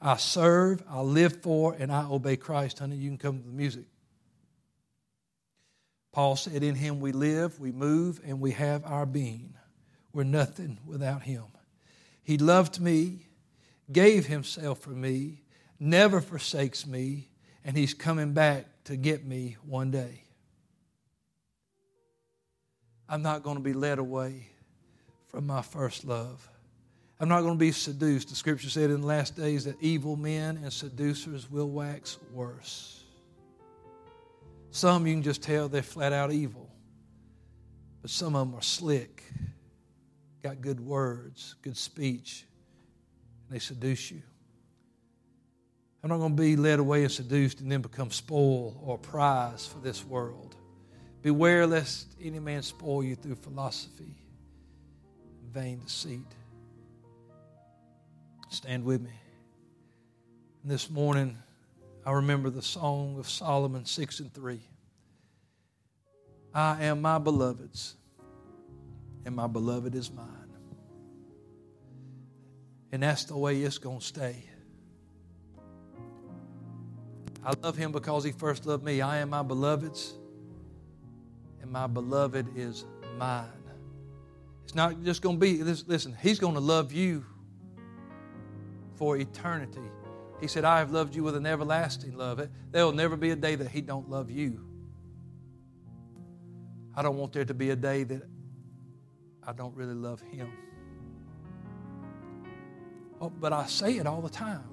[0.00, 2.78] I serve, I live for, and I obey Christ.
[2.78, 3.86] Honey, you can come to the music.
[6.12, 9.54] Paul said, In Him we live, we move, and we have our being.
[10.12, 11.44] We're nothing without Him.
[12.22, 13.26] He loved me,
[13.90, 15.42] gave Himself for me,
[15.80, 17.28] never forsakes me,
[17.64, 20.25] and He's coming back to get me one day.
[23.08, 24.48] I'm not going to be led away
[25.28, 26.48] from my first love.
[27.18, 28.28] I'm not going to be seduced.
[28.28, 33.04] The scripture said in the last days that evil men and seducers will wax worse.
[34.70, 36.68] Some you can just tell they're flat out evil,
[38.02, 39.22] but some of them are slick,
[40.42, 42.44] got good words, good speech,
[43.48, 44.22] and they seduce you.
[46.02, 49.66] I'm not going to be led away and seduced and then become spoil or prize
[49.66, 50.54] for this world.
[51.26, 54.14] Beware lest any man spoil you through philosophy
[55.52, 56.20] vain deceit.
[58.48, 59.10] Stand with me.
[60.62, 61.36] And this morning,
[62.06, 64.60] I remember the song of Solomon 6 and 3.
[66.54, 67.96] I am my beloved's,
[69.24, 70.28] and my beloved is mine.
[72.92, 74.44] And that's the way it's going to stay.
[77.44, 79.00] I love him because he first loved me.
[79.00, 80.14] I am my beloved's
[81.66, 82.84] and my beloved is
[83.18, 83.48] mine.
[84.64, 87.24] It's not just going to be, listen, He's going to love you
[88.94, 89.80] for eternity.
[90.40, 92.46] He said, I have loved you with an everlasting love.
[92.70, 94.64] There will never be a day that He don't love you.
[96.94, 98.22] I don't want there to be a day that
[99.46, 100.52] I don't really love Him.
[103.20, 104.64] Oh, but I say it all the time.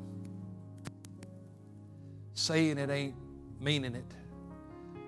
[2.35, 3.15] Saying it ain't
[3.59, 4.11] meaning it.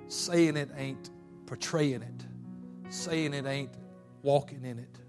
[0.08, 1.10] Saying it ain't
[1.46, 2.26] portraying it.
[2.90, 3.72] Saying it ain't
[4.22, 5.00] walking in it.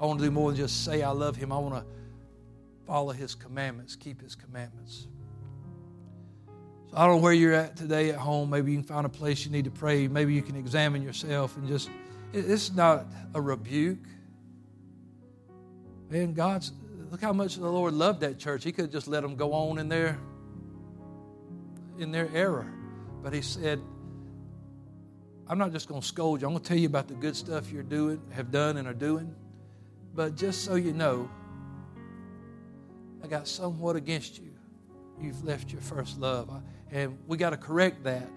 [0.00, 1.52] I want to do more than just say I love Him.
[1.52, 1.84] I want to
[2.86, 5.06] follow His commandments, keep His commandments.
[6.90, 8.50] So I don't know where you're at today at home.
[8.50, 10.08] Maybe you can find a place you need to pray.
[10.08, 11.90] Maybe you can examine yourself and just,
[12.32, 14.04] it's not a rebuke.
[16.10, 16.72] Man, God's,
[17.10, 18.64] look how much the Lord loved that church.
[18.64, 20.18] He could have just let them go on in their,
[21.98, 22.66] in their error.
[23.22, 23.80] But He said,
[25.46, 26.46] I'm not just going to scold you.
[26.46, 28.94] I'm going to tell you about the good stuff you're doing, have done, and are
[28.94, 29.34] doing.
[30.14, 31.28] But just so you know,
[33.22, 34.52] I got somewhat against you.
[35.20, 36.50] You've left your first love.
[36.90, 38.30] And we got to correct that.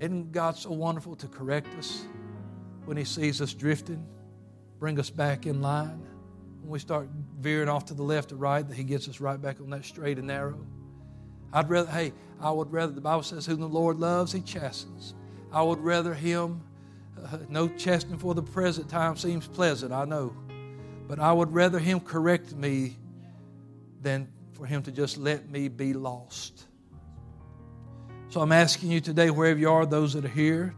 [0.00, 2.04] Isn't God so wonderful to correct us
[2.84, 4.06] when He sees us drifting,
[4.78, 6.02] bring us back in line?
[6.62, 7.08] When we start
[7.38, 9.84] veering off to the left or right, that He gets us right back on that
[9.84, 10.58] straight and narrow.
[11.52, 15.14] I'd rather, hey, I would rather, the Bible says, whom the Lord loves, He chastens.
[15.52, 16.62] I would rather Him
[17.24, 20.34] uh, no chastening for the present time seems pleasant, I know.
[21.06, 22.96] But I would rather Him correct me
[24.00, 26.66] than for Him to just let me be lost.
[28.28, 30.74] So I'm asking you today, wherever you are, those that are here,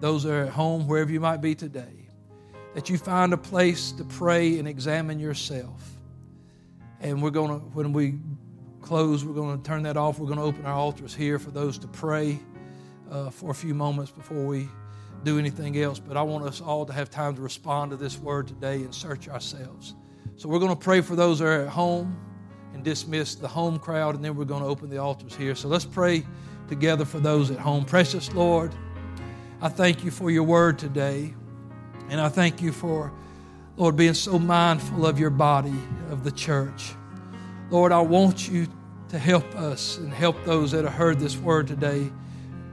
[0.00, 2.08] those that are at home, wherever you might be today,
[2.74, 5.96] that you find a place to pray and examine yourself.
[7.00, 8.18] And we're going to, when we
[8.80, 10.18] close, we're going to turn that off.
[10.18, 12.38] We're going to open our altars here for those to pray
[13.10, 14.68] uh, for a few moments before we
[15.24, 18.18] do anything else, but I want us all to have time to respond to this
[18.18, 19.94] word today and search ourselves.
[20.36, 22.18] So we're going to pray for those that are at home
[22.72, 25.54] and dismiss the home crowd, and then we're going to open the altars here.
[25.54, 26.24] So let's pray
[26.68, 27.84] together for those at home.
[27.84, 28.74] Precious Lord,
[29.60, 31.34] I thank you for your word today,
[32.08, 33.12] and I thank you for,
[33.76, 35.74] Lord, being so mindful of your body,
[36.10, 36.94] of the church.
[37.70, 38.66] Lord, I want you
[39.10, 42.10] to help us and help those that have heard this word today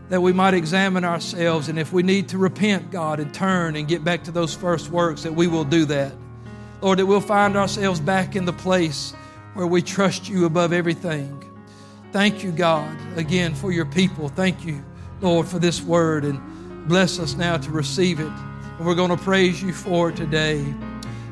[0.09, 1.69] that we might examine ourselves.
[1.69, 4.89] And if we need to repent, God, and turn and get back to those first
[4.89, 6.13] works, that we will do that.
[6.81, 9.13] Lord, that we'll find ourselves back in the place
[9.53, 11.43] where we trust you above everything.
[12.11, 14.29] Thank you, God, again for your people.
[14.29, 14.83] Thank you,
[15.21, 16.23] Lord, for this word.
[16.23, 18.31] And bless us now to receive it.
[18.31, 20.63] And we're going to praise you for it today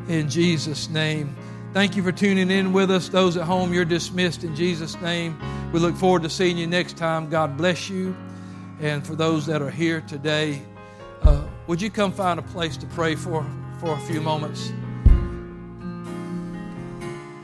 [0.10, 1.36] in Jesus' name.
[1.76, 3.10] Thank you for tuning in with us.
[3.10, 5.38] Those at home, you're dismissed in Jesus' name.
[5.74, 7.30] We look forward to seeing you next time.
[7.30, 8.16] God bless you.
[8.80, 10.62] And for those that are here today,
[11.24, 13.46] uh, would you come find a place to pray for
[13.82, 14.72] for a few moments?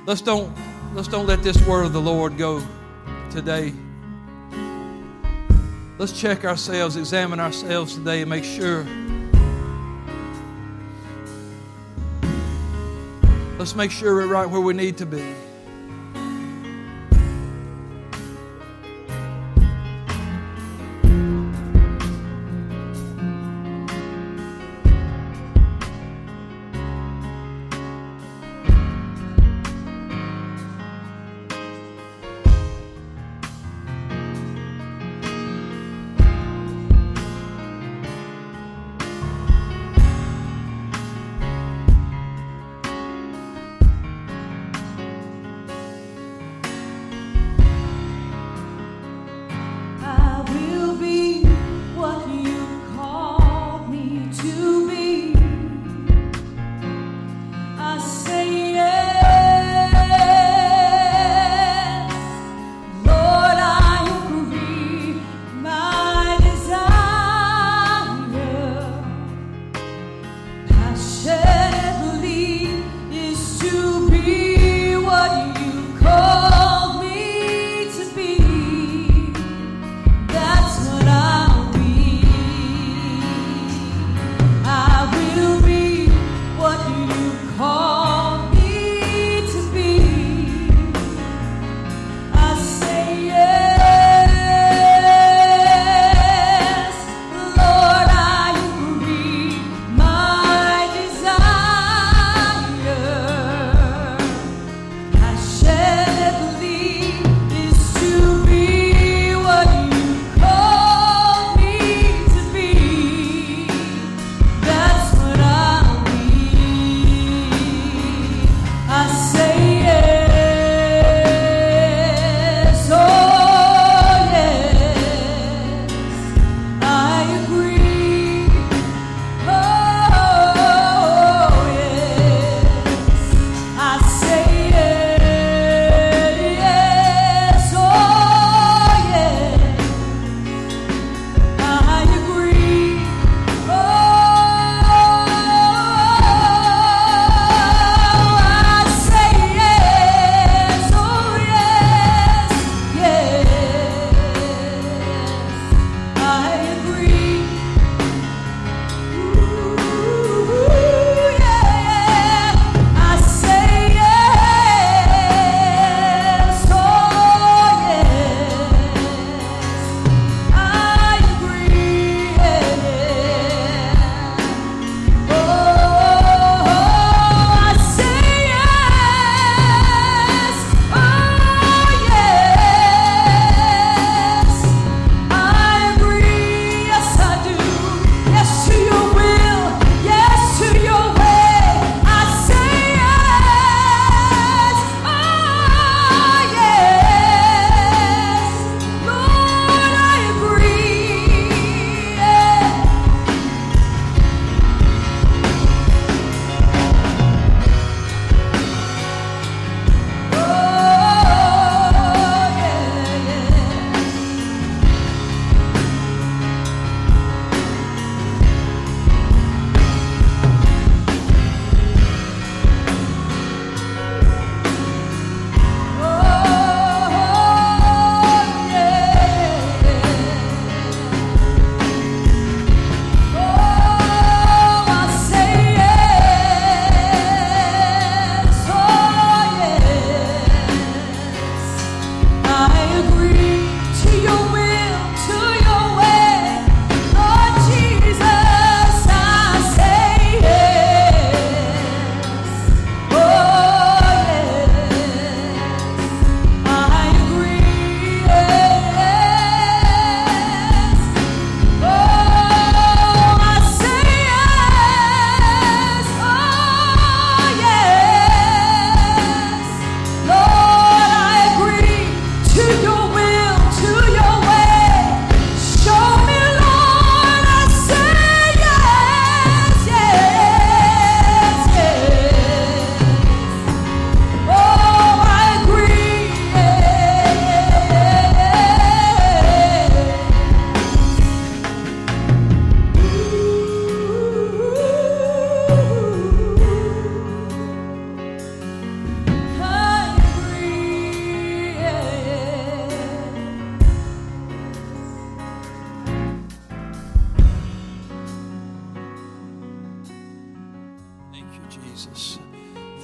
[0.06, 0.58] Let's don't
[0.94, 2.64] let's don't let this word of the Lord go
[3.32, 3.74] today.
[5.98, 8.86] Let's check ourselves, examine ourselves today, and make sure.
[13.62, 15.51] Let's make sure we're right where we need to be.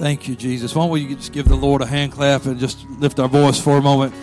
[0.07, 0.73] Thank you, Jesus.
[0.73, 3.59] Why don't we just give the Lord a hand clap and just lift our voice
[3.59, 4.13] for a moment?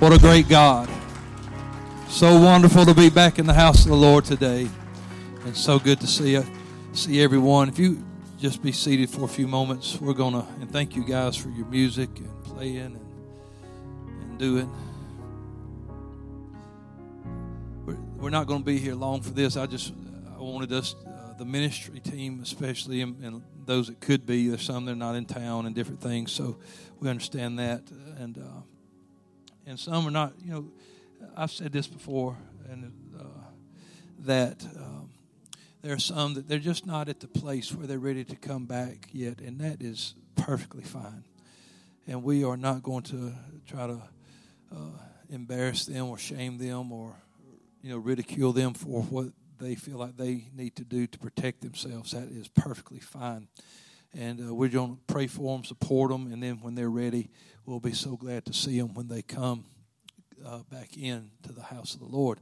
[0.00, 0.90] What a great God.
[2.08, 4.68] So wonderful to be back in the house of the Lord today.
[5.44, 6.44] And so good to see you,
[6.92, 7.68] see everyone.
[7.68, 8.04] If you
[8.40, 11.50] just be seated for a few moments, we're going to, and thank you guys for
[11.50, 12.96] your music and playing and,
[14.22, 14.68] and doing.
[17.86, 19.56] We're, we're not going to be here long for this.
[19.56, 19.92] I just,
[20.36, 24.62] I wanted us, uh, the ministry team especially, and, and, those that could be, there's
[24.62, 26.32] some that are not in town and different things.
[26.32, 26.58] So
[27.00, 27.82] we understand that.
[28.18, 28.62] And, uh,
[29.66, 30.68] and some are not, you know,
[31.36, 32.36] I've said this before,
[32.68, 33.24] and uh,
[34.20, 35.10] that um,
[35.82, 38.66] there are some that they're just not at the place where they're ready to come
[38.66, 41.24] back yet, and that is perfectly fine.
[42.06, 43.32] And we are not going to
[43.66, 44.02] try to
[44.72, 44.76] uh,
[45.30, 47.14] embarrass them or shame them or
[47.82, 49.28] you know ridicule them for what
[49.62, 52.12] they feel like they need to do to protect themselves.
[52.12, 53.48] That is perfectly fine.
[54.14, 57.30] And uh, we're going to pray for them, support them, and then when they're ready,
[57.64, 59.64] we'll be so glad to see them when they come
[60.44, 62.40] uh, back in to the house of the Lord.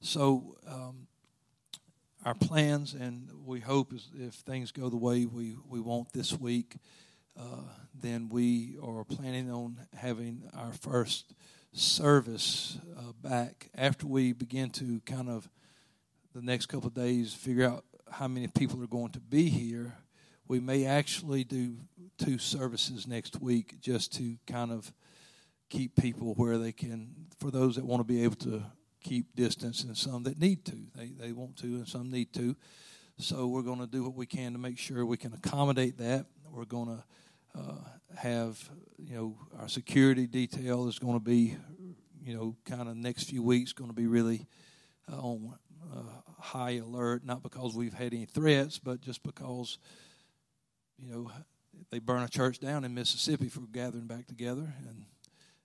[0.00, 1.06] So, um,
[2.24, 6.32] our plans, and we hope is if things go the way we, we want this
[6.32, 6.76] week,
[7.38, 7.62] uh,
[7.94, 11.34] then we are planning on having our first
[11.72, 15.48] service uh, back after we begin to kind of
[16.36, 19.94] the next couple of days figure out how many people are going to be here.
[20.46, 21.78] We may actually do
[22.18, 24.92] two services next week just to kind of
[25.70, 27.08] keep people where they can,
[27.40, 28.62] for those that want to be able to
[29.02, 30.76] keep distance, and some that need to.
[30.94, 32.54] They, they want to, and some need to.
[33.18, 36.26] So we're going to do what we can to make sure we can accommodate that.
[36.50, 37.78] We're going to uh,
[38.14, 38.68] have,
[38.98, 41.56] you know, our security detail is going to be,
[42.22, 44.46] you know, kind of next few weeks going to be really
[45.10, 45.54] uh, on
[45.94, 49.78] uh, high alert, not because we've had any threats, but just because,
[50.98, 51.30] you know,
[51.90, 55.04] they burn a church down in Mississippi for gathering back together, and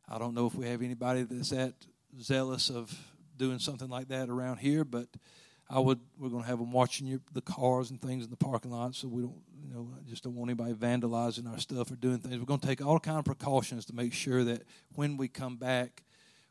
[0.07, 1.73] I don't know if we have anybody that's that
[2.19, 2.93] zealous of
[3.37, 5.07] doing something like that around here, but
[5.69, 5.99] I would.
[6.19, 8.93] We're going to have them watching your, the cars and things in the parking lot,
[8.93, 12.37] so we don't, you know, just don't want anybody vandalizing our stuff or doing things.
[12.37, 14.63] We're going to take all kind of precautions to make sure that
[14.95, 16.03] when we come back,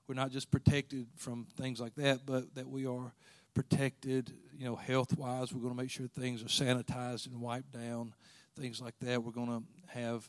[0.08, 3.12] we're not just protected from things like that, but that we are
[3.54, 5.52] protected, you know, health wise.
[5.52, 8.14] We're going to make sure things are sanitized and wiped down,
[8.56, 9.22] things like that.
[9.22, 10.28] We're going to have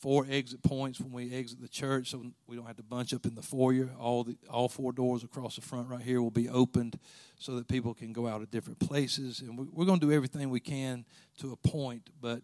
[0.00, 3.26] four exit points when we exit the church, so we don't have to bunch up
[3.26, 3.90] in the foyer.
[3.98, 6.98] All the all four doors across the front right here will be opened,
[7.38, 9.40] so that people can go out at different places.
[9.40, 11.04] And we, are going to do everything we can
[11.38, 12.42] to a point, but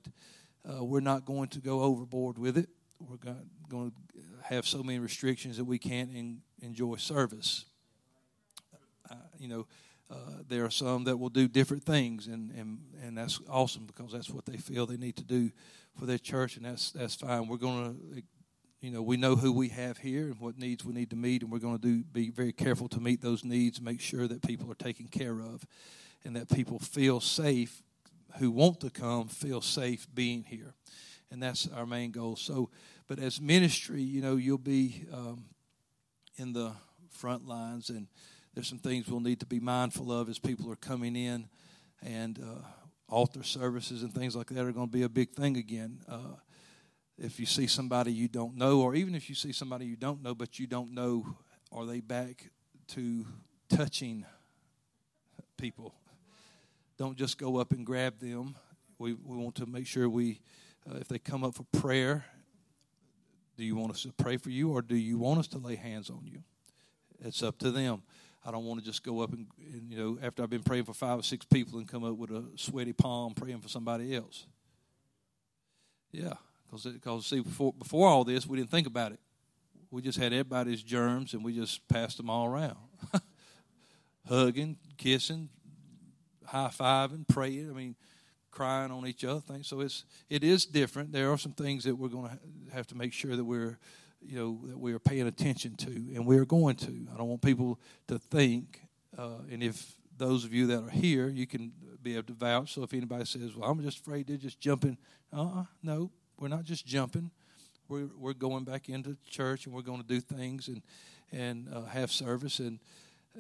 [0.69, 2.69] uh, we're not going to go overboard with it.
[3.01, 3.17] We're
[3.69, 3.97] going to
[4.43, 7.65] have so many restrictions that we can't in, enjoy service.
[9.11, 9.67] Uh, you know.
[10.09, 10.15] Uh,
[10.47, 14.31] there are some that will do different things, and, and, and that's awesome because that's
[14.31, 15.51] what they feel they need to do
[15.99, 17.49] for their church, and that's that's fine.
[17.49, 18.23] We're going to,
[18.81, 21.43] you know, we know who we have here and what needs we need to meet,
[21.43, 24.43] and we're going to do be very careful to meet those needs, make sure that
[24.43, 25.67] people are taken care of,
[26.25, 27.83] and that people feel safe
[28.39, 30.75] who want to come feel safe being here,
[31.33, 32.37] and that's our main goal.
[32.37, 32.71] So,
[33.09, 35.47] but as ministry, you know, you'll be um,
[36.37, 36.73] in the
[37.11, 38.07] front lines, and
[38.57, 41.49] there's some things we'll need to be mindful of as people are coming in,
[42.03, 42.41] and.
[42.41, 42.67] Uh,
[43.09, 46.01] altar services and things like that are going to be a big thing again.
[46.09, 46.35] Uh,
[47.19, 50.23] if you see somebody you don't know, or even if you see somebody you don't
[50.23, 51.25] know, but you don't know,
[51.73, 52.51] are they back
[52.89, 53.25] to
[53.69, 54.27] touching
[55.57, 55.95] people?
[56.99, 58.57] Don't just go up and grab them.
[58.99, 60.41] We, we want to make sure we,
[60.91, 62.25] uh, if they come up for prayer,
[63.57, 65.77] do you want us to pray for you or do you want us to lay
[65.77, 66.43] hands on you?
[67.21, 68.03] It's up to them.
[68.47, 70.85] I don't want to just go up and, and, you know, after I've been praying
[70.85, 74.15] for five or six people and come up with a sweaty palm praying for somebody
[74.15, 74.47] else.
[76.13, 79.19] Yeah, because because see, before, before all this, we didn't think about it.
[79.91, 82.77] We just had everybody's germs and we just passed them all around.
[84.29, 85.49] Hugging, kissing,
[86.45, 87.69] high fiving, praying.
[87.71, 87.97] I mean,
[88.53, 89.41] crying on each other.
[89.41, 89.67] Things.
[89.67, 91.13] So it's it is different.
[91.13, 93.79] There are some things that we're going to have to make sure that we're
[94.27, 97.07] you know that we are paying attention to, and we are going to.
[97.13, 97.79] I don't want people
[98.09, 98.83] to think,
[99.17, 101.73] uh, and if those of you that are here, you can
[102.03, 102.75] be able to vouch.
[102.75, 104.97] So if anybody says, "Well, I'm just afraid they're just jumping,"
[105.33, 107.31] uh-uh, no, we're not just jumping.
[107.89, 110.83] We're we're going back into church, and we're going to do things and
[111.33, 112.79] and uh, have service, and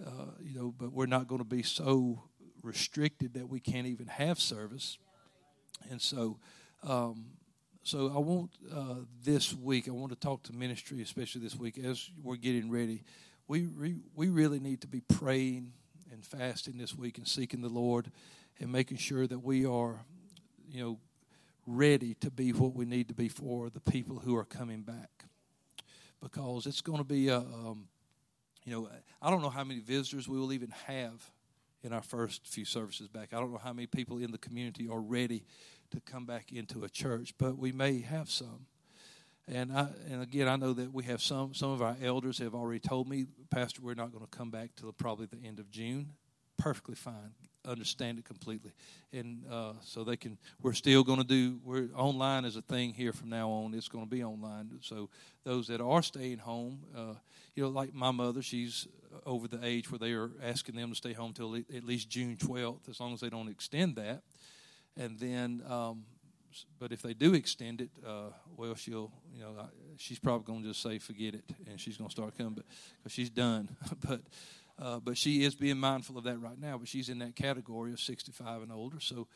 [0.04, 2.22] uh, you know, but we're not going to be so
[2.62, 4.98] restricted that we can't even have service.
[5.90, 6.38] And so,
[6.82, 7.26] um,
[7.86, 11.78] so I want uh, this week, I want to talk to ministry, especially this week
[11.78, 13.04] as we're getting ready.
[13.46, 15.72] We, re- we really need to be praying
[16.10, 18.10] and fasting this week and seeking the Lord
[18.58, 20.04] and making sure that we are,
[20.68, 20.98] you know,
[21.64, 25.24] ready to be what we need to be for the people who are coming back.
[26.20, 27.86] Because it's going to be a, um,
[28.64, 28.88] you know,
[29.22, 31.30] I don't know how many visitors we will even have
[31.84, 33.28] in our first few services back.
[33.32, 35.44] I don't know how many people in the community are ready
[35.90, 38.66] to come back into a church, but we may have some.
[39.48, 42.54] And I, and again, I know that we have some some of our elders have
[42.54, 45.70] already told me, Pastor, we're not going to come back till probably the end of
[45.70, 46.14] June.
[46.58, 47.34] Perfectly fine,
[47.66, 48.72] understand it completely,
[49.12, 50.38] and uh, so they can.
[50.62, 51.60] We're still going to do.
[51.62, 53.74] We're online is a thing here from now on.
[53.74, 54.70] It's going to be online.
[54.80, 55.10] So
[55.44, 57.14] those that are staying home, uh,
[57.54, 58.88] you know, like my mother, she's
[59.26, 62.38] over the age where they are asking them to stay home till at least June
[62.38, 64.22] twelfth, as long as they don't extend that,
[64.96, 65.62] and then.
[65.68, 66.04] Um,
[66.78, 69.68] but if they do extend it, uh, well, she'll, you know,
[69.98, 72.64] she's probably going to just say, forget it, and she's going to start coming, but
[72.96, 73.68] because she's done.
[74.08, 74.20] but,
[74.78, 76.78] uh, but she is being mindful of that right now.
[76.78, 79.00] But she's in that category of 65 and older.
[79.00, 79.26] So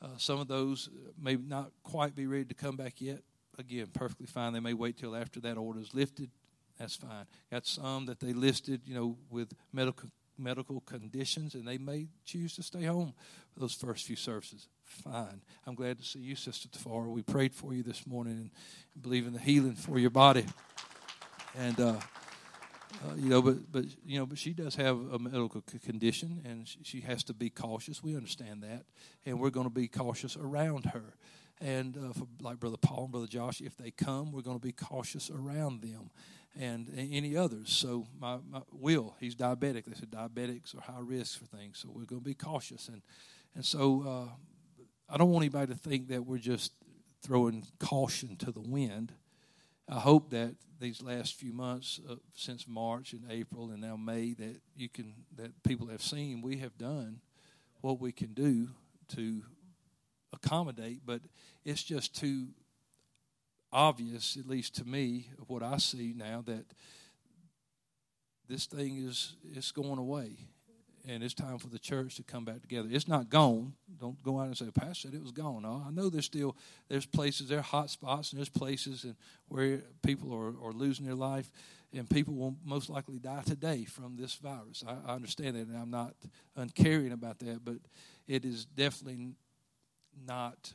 [0.00, 0.88] uh, some of those
[1.20, 3.20] may not quite be ready to come back yet.
[3.58, 4.52] Again, perfectly fine.
[4.52, 6.30] They may wait till after that order is lifted.
[6.78, 7.26] That's fine.
[7.50, 12.54] Got some that they listed, you know, with medical medical conditions, and they may choose
[12.56, 13.14] to stay home
[13.52, 14.68] for those first few services.
[14.84, 15.42] Fine.
[15.66, 17.08] I'm glad to see you, Sister Tafara.
[17.08, 18.50] We prayed for you this morning and
[19.02, 20.46] believe in the healing for your body.
[21.56, 21.94] And, uh,
[23.04, 26.66] uh, you know, but but you know, but she does have a medical condition, and
[26.66, 28.02] she, she has to be cautious.
[28.02, 28.84] We understand that,
[29.26, 31.14] and we're going to be cautious around her.
[31.60, 34.64] And uh, for, like Brother Paul and Brother Josh, if they come, we're going to
[34.64, 36.10] be cautious around them
[36.58, 37.70] and any others.
[37.70, 39.84] So my, my Will, he's diabetic.
[39.84, 42.88] They said diabetics are high risk for things, so we're going to be cautious.
[42.88, 43.02] And
[43.54, 46.72] and so uh, I don't want anybody to think that we're just
[47.22, 49.12] throwing caution to the wind.
[49.88, 54.34] I hope that these last few months, uh, since March and April and now May,
[54.34, 57.20] that you can that people have seen we have done
[57.80, 58.68] what we can do
[59.08, 59.42] to
[60.32, 61.22] accommodate, but
[61.64, 62.48] it's just too
[63.72, 66.64] obvious, at least to me, what I see now, that
[68.48, 70.36] this thing is it's going away.
[71.08, 72.88] And it's time for the church to come back together.
[72.90, 73.72] It's not gone.
[73.98, 75.62] Don't go out and say, Pastor said it was gone.
[75.62, 76.54] No, I know there's still
[76.88, 79.16] there's places, there are hot spots, and there's places and
[79.46, 81.50] where people are, are losing their life,
[81.94, 84.84] and people will most likely die today from this virus.
[84.86, 86.14] I, I understand that, and I'm not
[86.56, 87.76] uncaring about that, but
[88.26, 89.30] it is definitely
[90.26, 90.74] not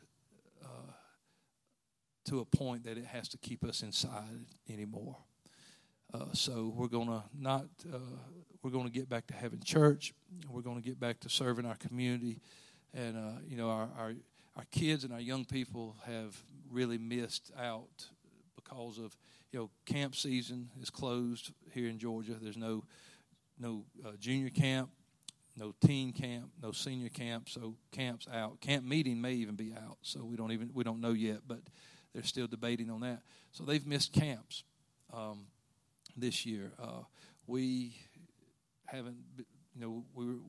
[2.25, 5.17] to a point that it has to keep us inside anymore.
[6.13, 7.97] Uh, so we're to not uh,
[8.61, 10.13] we're to get back to having church.
[10.47, 12.39] We're to get back to serving our community,
[12.93, 14.13] and uh, you know our, our
[14.55, 16.37] our kids and our young people have
[16.69, 18.07] really missed out
[18.55, 19.17] because of
[19.51, 22.35] you know camp season is closed here in Georgia.
[22.39, 22.83] There's no
[23.59, 24.91] no uh, junior camp,
[25.57, 27.49] no teen camp, no senior camp.
[27.49, 28.61] So camps out.
[28.61, 29.97] Camp meeting may even be out.
[30.03, 31.61] So we don't even we don't know yet, but
[32.13, 33.21] they're still debating on that.
[33.51, 34.63] So they've missed camps
[35.13, 35.47] um,
[36.15, 36.71] this year.
[36.81, 37.03] Uh,
[37.47, 37.95] we
[38.85, 40.39] haven't, you know, we were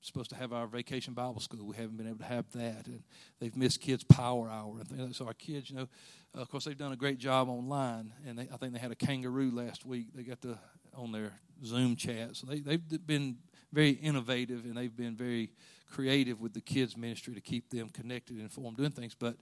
[0.00, 1.64] supposed to have our vacation Bible school.
[1.66, 3.02] We haven't been able to have that, and
[3.40, 5.16] they've missed kids' power hour and things.
[5.16, 5.88] So our kids, you know,
[6.36, 8.92] uh, of course, they've done a great job online, and they, I think they had
[8.92, 10.08] a kangaroo last week.
[10.14, 10.58] They got the
[10.94, 11.32] on their
[11.64, 13.38] Zoom chat, so they they've been
[13.74, 15.50] very innovative and they've been very
[15.90, 19.14] creative with the kids ministry to keep them connected and informed doing things.
[19.18, 19.36] But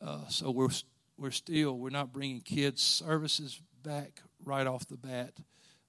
[0.00, 0.68] uh, so we're
[1.16, 5.32] we're still we're not bringing kids services back right off the bat.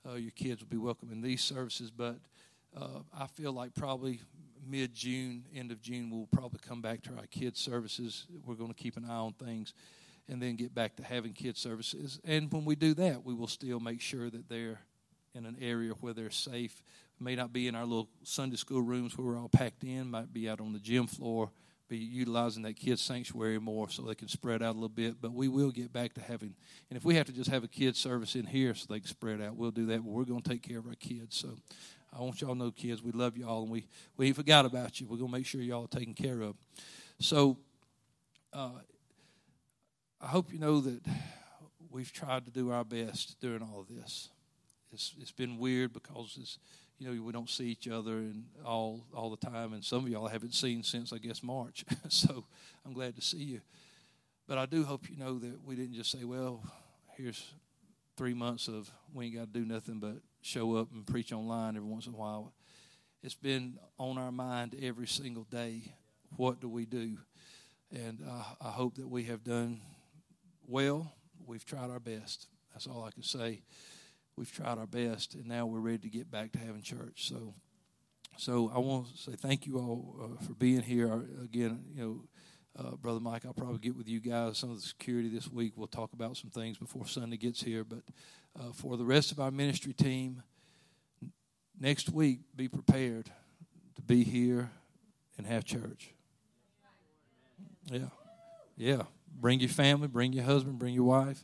[0.07, 2.17] Uh, your kids will be welcome in these services, but
[2.75, 4.21] uh, I feel like probably
[4.65, 8.25] mid June, end of June, we'll probably come back to our kids services.
[8.45, 9.73] We're going to keep an eye on things,
[10.27, 12.19] and then get back to having kids services.
[12.23, 14.79] And when we do that, we will still make sure that they're
[15.35, 16.81] in an area where they're safe.
[17.19, 20.09] may not be in our little Sunday school rooms where we're all packed in.
[20.09, 21.51] Might be out on the gym floor
[21.89, 25.15] be utilizing that kids sanctuary more so they can spread out a little bit.
[25.19, 26.53] But we will get back to having,
[26.89, 29.09] and if we have to just have a kids service in here so they can
[29.09, 30.03] spread out, we'll do that.
[30.03, 31.35] But we're going to take care of our kids.
[31.35, 31.57] So
[32.17, 35.01] I want y'all to know, kids, we love y'all and we we ain't forgot about
[35.01, 35.07] you.
[35.07, 36.55] We're going to make sure y'all are taken care of.
[37.19, 37.57] So
[38.53, 38.69] uh,
[40.21, 41.01] I hope you know that
[41.89, 44.29] we've tried to do our best during all of this.
[44.91, 46.57] It's it's been weird because it's
[46.99, 50.09] you know, we don't see each other and all all the time, and some of
[50.09, 51.85] y'all I haven't seen since I guess March.
[52.09, 52.45] so
[52.85, 53.61] I'm glad to see you.
[54.47, 56.61] But I do hope you know that we didn't just say, "Well,
[57.15, 57.53] here's
[58.17, 61.77] three months of we ain't got to do nothing but show up and preach online
[61.77, 62.53] every once in a while."
[63.23, 65.93] It's been on our mind every single day.
[66.35, 67.17] What do we do?
[67.91, 69.81] And uh, I hope that we have done
[70.67, 71.13] well.
[71.45, 72.47] We've tried our best.
[72.73, 73.61] That's all I can say
[74.39, 77.27] we've tried our best, and now we're ready to get back to having church.
[77.27, 77.53] So,
[78.37, 81.13] so I want to say thank you all uh, for being here.
[81.43, 82.21] Again, you know,
[82.79, 85.73] uh, Brother Mike, I'll probably get with you guys some of the security this week.
[85.75, 87.83] We'll talk about some things before Sunday gets here.
[87.83, 88.03] But
[88.57, 90.41] uh, for the rest of our ministry team,
[91.77, 93.29] next week, be prepared
[93.95, 94.71] to be here
[95.37, 96.13] and have church.
[97.91, 98.07] Yeah.
[98.77, 99.01] Yeah.
[99.35, 101.43] Bring your family, bring your husband, bring your wife.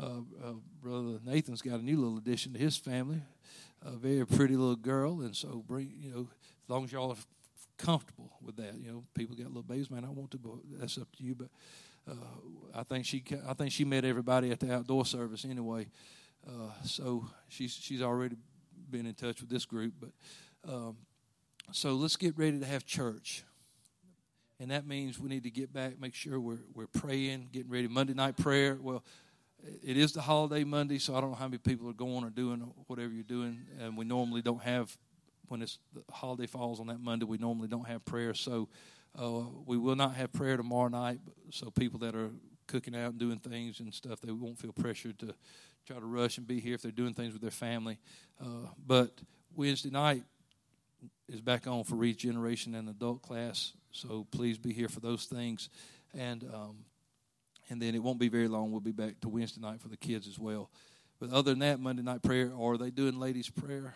[0.00, 0.52] Uh, uh,
[0.82, 3.22] Brother Nathan's got a new little addition to his family,
[3.82, 7.16] a very pretty little girl, and so bring you know as long as y'all are
[7.78, 8.74] comfortable with that.
[8.74, 10.04] You know, people got little babies, man.
[10.04, 11.36] I want to, but that's up to you.
[11.36, 11.48] But
[12.10, 12.14] uh,
[12.74, 15.86] I think she I think she met everybody at the outdoor service anyway.
[16.46, 18.36] Uh, so she's she's already
[18.90, 19.94] been in touch with this group.
[20.00, 20.96] But um,
[21.70, 23.44] so let's get ready to have church
[24.60, 27.88] and that means we need to get back, make sure we're we're praying, getting ready.
[27.88, 28.78] Monday night prayer.
[28.80, 29.02] Well,
[29.82, 32.30] it is the holiday Monday, so I don't know how many people are going or
[32.30, 34.96] doing whatever you're doing, and we normally don't have
[35.48, 37.26] when it's the holiday falls on that Monday.
[37.26, 38.68] We normally don't have prayer, so
[39.18, 41.20] uh, we will not have prayer tomorrow night.
[41.50, 42.30] So people that are
[42.66, 45.34] cooking out and doing things and stuff, they won't feel pressured to
[45.86, 47.98] try to rush and be here if they're doing things with their family.
[48.40, 49.10] Uh, but
[49.54, 50.22] Wednesday night
[51.28, 55.68] is back on for regeneration and adult class so please be here for those things.
[56.12, 56.78] And um,
[57.68, 58.70] and then it won't be very long.
[58.70, 60.70] We'll be back to Wednesday night for the kids as well.
[61.20, 63.94] But other than that, Monday night prayer, or are they doing ladies' prayer?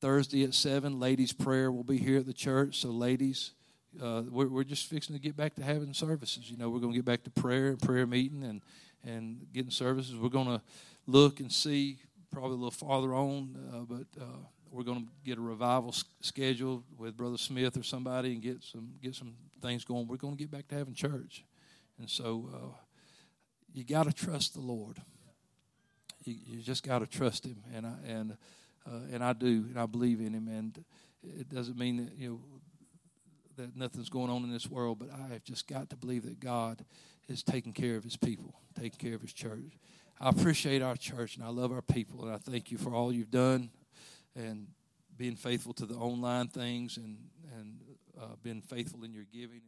[0.00, 2.80] Thursday at 7, ladies' prayer will be here at the church.
[2.80, 3.52] So, ladies,
[4.00, 6.50] uh, we're, we're just fixing to get back to having services.
[6.50, 8.62] You know, we're going to get back to prayer and prayer meeting and,
[9.04, 10.16] and getting services.
[10.16, 10.62] We're going to
[11.06, 11.98] look and see
[12.30, 14.38] probably a little farther on, uh, but uh,
[14.70, 18.90] we're going to get a revival scheduled with Brother Smith or somebody and get some
[19.02, 20.06] get some things going.
[20.06, 21.44] We're going to get back to having church,
[21.98, 22.76] and so uh,
[23.72, 25.00] you got to trust the Lord.
[26.24, 28.36] You, you just got to trust Him, and I and
[28.86, 30.48] uh, and I do, and I believe in Him.
[30.48, 30.84] And
[31.22, 32.40] it doesn't mean that you know
[33.56, 36.38] that nothing's going on in this world, but I have just got to believe that
[36.38, 36.84] God
[37.28, 39.78] is taking care of His people, taking care of His church.
[40.20, 43.12] I appreciate our church and I love our people, and I thank you for all
[43.12, 43.70] you've done
[44.34, 44.68] and
[45.16, 47.18] being faithful to the online things and
[47.56, 47.80] and
[48.20, 49.62] uh, being faithful in your giving.